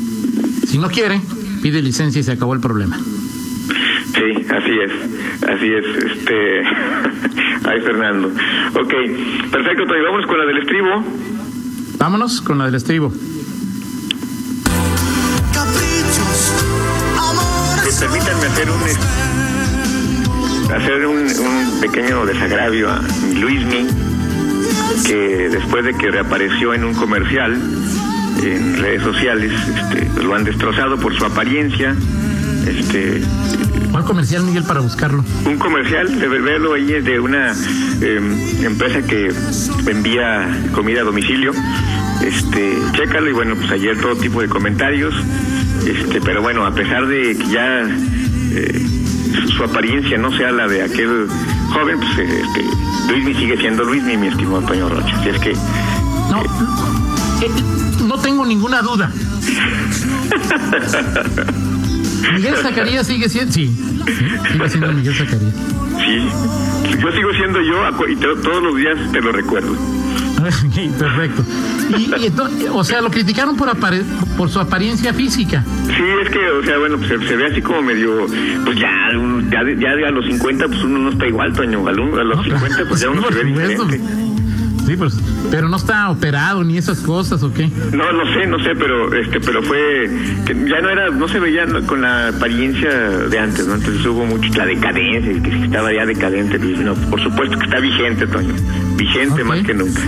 si 0.67 0.79
no 0.79 0.89
quiere, 0.91 1.21
pide 1.63 1.81
licencia 1.81 2.21
y 2.21 2.23
se 2.23 2.33
acabó 2.33 2.53
el 2.53 2.61
problema. 2.61 2.99
Sí, 2.99 4.47
así 4.51 4.73
es, 4.85 5.49
así 5.49 5.67
es, 5.67 6.05
este, 6.13 6.63
ay 7.65 7.81
Fernando. 7.81 8.29
Ok, 8.29 8.95
perfecto, 9.51 9.85
pues 9.87 10.03
vamos 10.03 10.27
con 10.27 10.39
la 10.39 10.45
del 10.45 10.59
estribo. 10.59 11.05
Vámonos 11.99 12.41
con 12.43 12.59
la 12.59 12.67
del 12.67 12.75
estribo. 12.75 13.13
Permítanme 17.99 18.47
hacer 18.47 18.71
un 18.71 18.79
hacer 20.75 21.07
un, 21.07 21.81
pequeño 21.81 22.27
desagravio 22.27 22.91
a 22.91 23.01
Luismi, 23.35 23.87
que 25.07 25.49
después 25.49 25.85
de 25.85 25.95
que 25.95 26.11
reapareció 26.11 26.75
en 26.75 26.85
un 26.85 26.95
comercial 26.95 27.59
en 28.43 28.79
redes 28.79 29.03
sociales, 29.03 29.53
este, 29.53 30.23
lo 30.23 30.35
han 30.35 30.45
destrozado 30.45 30.99
por 30.99 31.17
su 31.17 31.25
apariencia, 31.25 31.95
este 32.67 33.23
¿Cuál 33.91 34.05
comercial, 34.05 34.43
Miguel, 34.45 34.65
para 34.65 34.81
buscarlo? 34.81 35.25
Un 35.47 35.59
comercial, 35.59 36.21
de 36.21 36.29
verlo 36.29 36.75
ahí 36.75 36.93
es 36.93 37.05
de 37.05 37.19
una 37.19 37.55
em, 38.03 38.65
empresa 38.65 39.03
que 39.03 39.33
envía 39.87 40.47
comida 40.75 41.01
a 41.01 41.05
domicilio. 41.05 41.53
Este, 42.23 42.77
chécalo 42.93 43.31
y 43.31 43.33
bueno, 43.33 43.55
pues 43.57 43.71
ayer 43.71 43.99
todo 43.99 44.15
tipo 44.17 44.43
de 44.43 44.49
comentarios. 44.49 45.15
Este, 45.87 46.21
pero 46.21 46.43
bueno, 46.43 46.67
a 46.67 46.75
pesar 46.75 47.07
de 47.07 47.37
que 47.37 47.47
ya 47.49 47.83
eh, 48.53 48.87
su, 49.41 49.49
su 49.49 49.65
apariencia 49.65 50.19
no 50.19 50.31
sea 50.37 50.51
la 50.51 50.67
de 50.69 50.83
aquel 50.83 51.27
joven, 51.73 51.99
pues 51.99 52.11
este, 52.19 52.65
Luismi 53.11 53.35
sigue 53.35 53.57
siendo 53.59 53.85
Luismi, 53.85 54.17
mi 54.17 54.27
estimado 54.29 54.59
Antonio 54.59 54.89
Rocha. 54.89 55.17
Así 55.21 55.29
es 55.31 55.39
que 55.39 55.53
No, 56.31 56.43
eh, 57.43 57.51
no 58.07 58.19
tengo 58.19 58.45
ninguna 58.45 58.83
duda. 58.83 59.11
Miguel 62.35 62.57
Zacarías 62.57 63.07
sigue 63.07 63.29
siendo. 63.29 63.53
Sí, 63.53 63.67
sí, 63.69 64.25
sigue 64.53 64.69
siendo 64.69 64.93
Miguel 64.93 65.15
Zacarías. 65.15 65.55
sí, 66.05 66.29
yo 67.01 67.13
sigo 67.13 67.33
siendo 67.33 67.61
yo 67.63 68.07
y 68.09 68.17
to- 68.17 68.37
todos 68.43 68.63
los 68.63 68.77
días 68.77 68.97
te 69.13 69.21
lo 69.21 69.33
recuerdo. 69.33 69.75
Ok, 70.69 70.99
perfecto. 70.99 71.45
Y, 71.97 72.03
y 72.03 72.29
ento- 72.31 72.51
o 72.73 72.85
sea, 72.85 73.01
lo 73.01 73.11
criticaron 73.11 73.57
por, 73.57 73.69
apare- 73.69 74.05
por 74.37 74.49
su 74.51 74.61
apariencia 74.61 75.13
física. 75.15 75.65
Sí, 75.87 76.03
es 76.23 76.31
que, 76.31 76.39
o 76.51 76.63
sea, 76.65 76.79
bueno, 76.79 76.97
pues 76.99 77.09
se, 77.09 77.29
se 77.29 77.37
ve 77.37 77.47
así 77.47 77.63
como 77.63 77.83
medio, 77.83 78.27
pues 78.65 78.79
ya, 78.79 78.91
un- 79.19 79.51
ya, 79.51 79.61
ya 79.81 80.09
a 80.09 80.11
los 80.11 80.27
50, 80.27 80.67
pues 80.69 80.83
uno 80.85 80.99
no 80.99 81.11
está 81.11 81.27
igual, 81.27 81.53
Toño, 81.53 81.87
a 81.87 81.93
los 81.93 82.45
50, 82.45 82.85
pues 82.89 83.01
ya 83.01 83.11
uno 83.11 83.23
se 83.29 83.35
ve 83.35 83.45
diferente. 83.45 84.01
Sí, 84.87 84.97
pues, 84.97 85.21
pero 85.51 85.69
no 85.69 85.77
está 85.77 86.09
operado 86.09 86.65
ni 86.65 86.79
esas 86.79 87.01
cosas, 87.01 87.43
¿o 87.43 87.53
qué? 87.53 87.69
No, 87.93 88.11
no 88.11 88.25
sé, 88.33 88.47
no 88.47 88.59
sé, 88.59 88.71
pero 88.75 89.13
este, 89.13 89.39
pero 89.39 89.63
fue 89.63 89.79
que 90.47 90.55
ya 90.67 90.81
no 90.81 90.89
era, 90.89 91.11
no 91.11 91.29
se 91.29 91.39
veía 91.39 91.67
no- 91.67 91.87
con 91.87 92.01
la 92.01 92.29
apariencia 92.29 92.89
de 92.91 93.39
antes, 93.39 93.67
¿no? 93.67 93.75
Entonces 93.75 94.07
hubo 94.07 94.25
mucho 94.25 94.49
la 94.57 94.65
decadencia, 94.65 95.43
que 95.43 95.65
estaba 95.65 95.93
ya 95.93 96.07
decadente, 96.07 96.59
Luis, 96.59 96.79
no, 96.79 96.95
por 96.95 97.23
supuesto 97.23 97.59
que 97.59 97.65
está 97.67 97.81
vigente, 97.81 98.27
Toño, 98.29 98.55
vigente 98.97 99.45
más 99.45 99.61
que 99.61 99.75
nunca. 99.75 100.01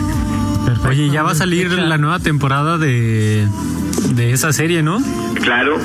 Perfecto. 0.65 0.89
Oye, 0.89 1.11
ya 1.11 1.23
va 1.23 1.33
a 1.33 1.35
salir 1.35 1.71
la 1.73 1.99
nueva 1.99 2.19
temporada 2.21 2.79
de, 2.79 3.47
de 4.15 4.33
esa 4.33 4.53
serie, 4.53 4.83
¿no? 4.83 5.03
Claro, 5.43 5.79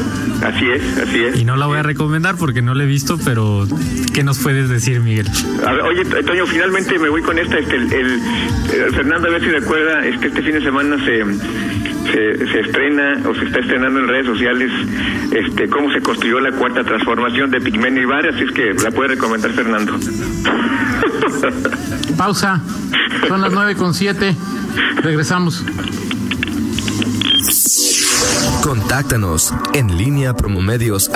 así 0.44 0.66
es, 0.70 0.98
así 0.98 1.24
es. 1.24 1.40
Y 1.40 1.46
no 1.46 1.56
la 1.56 1.66
voy 1.66 1.78
a 1.78 1.84
recomendar 1.84 2.36
porque 2.36 2.62
no 2.62 2.74
la 2.76 2.84
he 2.84 2.88
visto, 2.88 3.18
pero 3.24 3.66
¿qué 4.14 4.24
nos 4.24 4.40
puedes 4.40 4.68
decir, 4.70 5.00
Miguel? 5.00 5.28
A 5.66 5.72
ver, 5.74 5.82
oye, 5.82 6.06
Toño, 6.06 6.46
finalmente 6.46 7.00
me 7.00 7.10
voy 7.10 7.22
con 7.22 7.40
esta. 7.40 7.58
Este, 7.58 7.76
el, 7.76 7.92
el- 7.94 8.22
el- 8.74 8.94
Fernando, 8.94 9.28
a 9.28 9.32
ver 9.32 9.42
si 9.42 9.48
recuerda, 9.50 10.06
este, 10.06 10.28
este 10.28 10.42
fin 10.44 10.54
de 10.54 10.62
semana 10.62 10.98
se, 11.06 11.24
se, 12.12 12.48
se 12.48 12.60
estrena 12.60 13.22
o 13.28 13.36
se 13.36 13.46
está 13.46 13.60
estrenando 13.60 14.00
en 14.00 14.08
redes 14.08 14.26
sociales 14.26 14.72
este, 15.32 15.70
cómo 15.70 15.92
se 15.92 16.02
construyó 16.02 16.40
la 16.40 16.52
cuarta 16.52 16.84
transformación 16.84 17.52
de 17.52 17.62
Pigmenio 17.62 18.04
y 18.04 18.06
Bar, 18.06 18.28
así 18.28 18.44
es 18.44 18.52
que 18.52 18.74
la 18.74 18.92
puede 18.92 19.16
recomendar 19.16 19.52
Fernando. 19.52 19.94
Pausa. 22.18 22.62
Son 23.28 23.42
las 23.42 23.52
nueve 23.52 23.76
con 23.76 23.94
siete. 23.94 24.36
Regresamos. 24.98 25.64
Contáctanos 28.62 29.54
en 29.74 29.98
línea 29.98 30.34
promomedios 30.34 31.10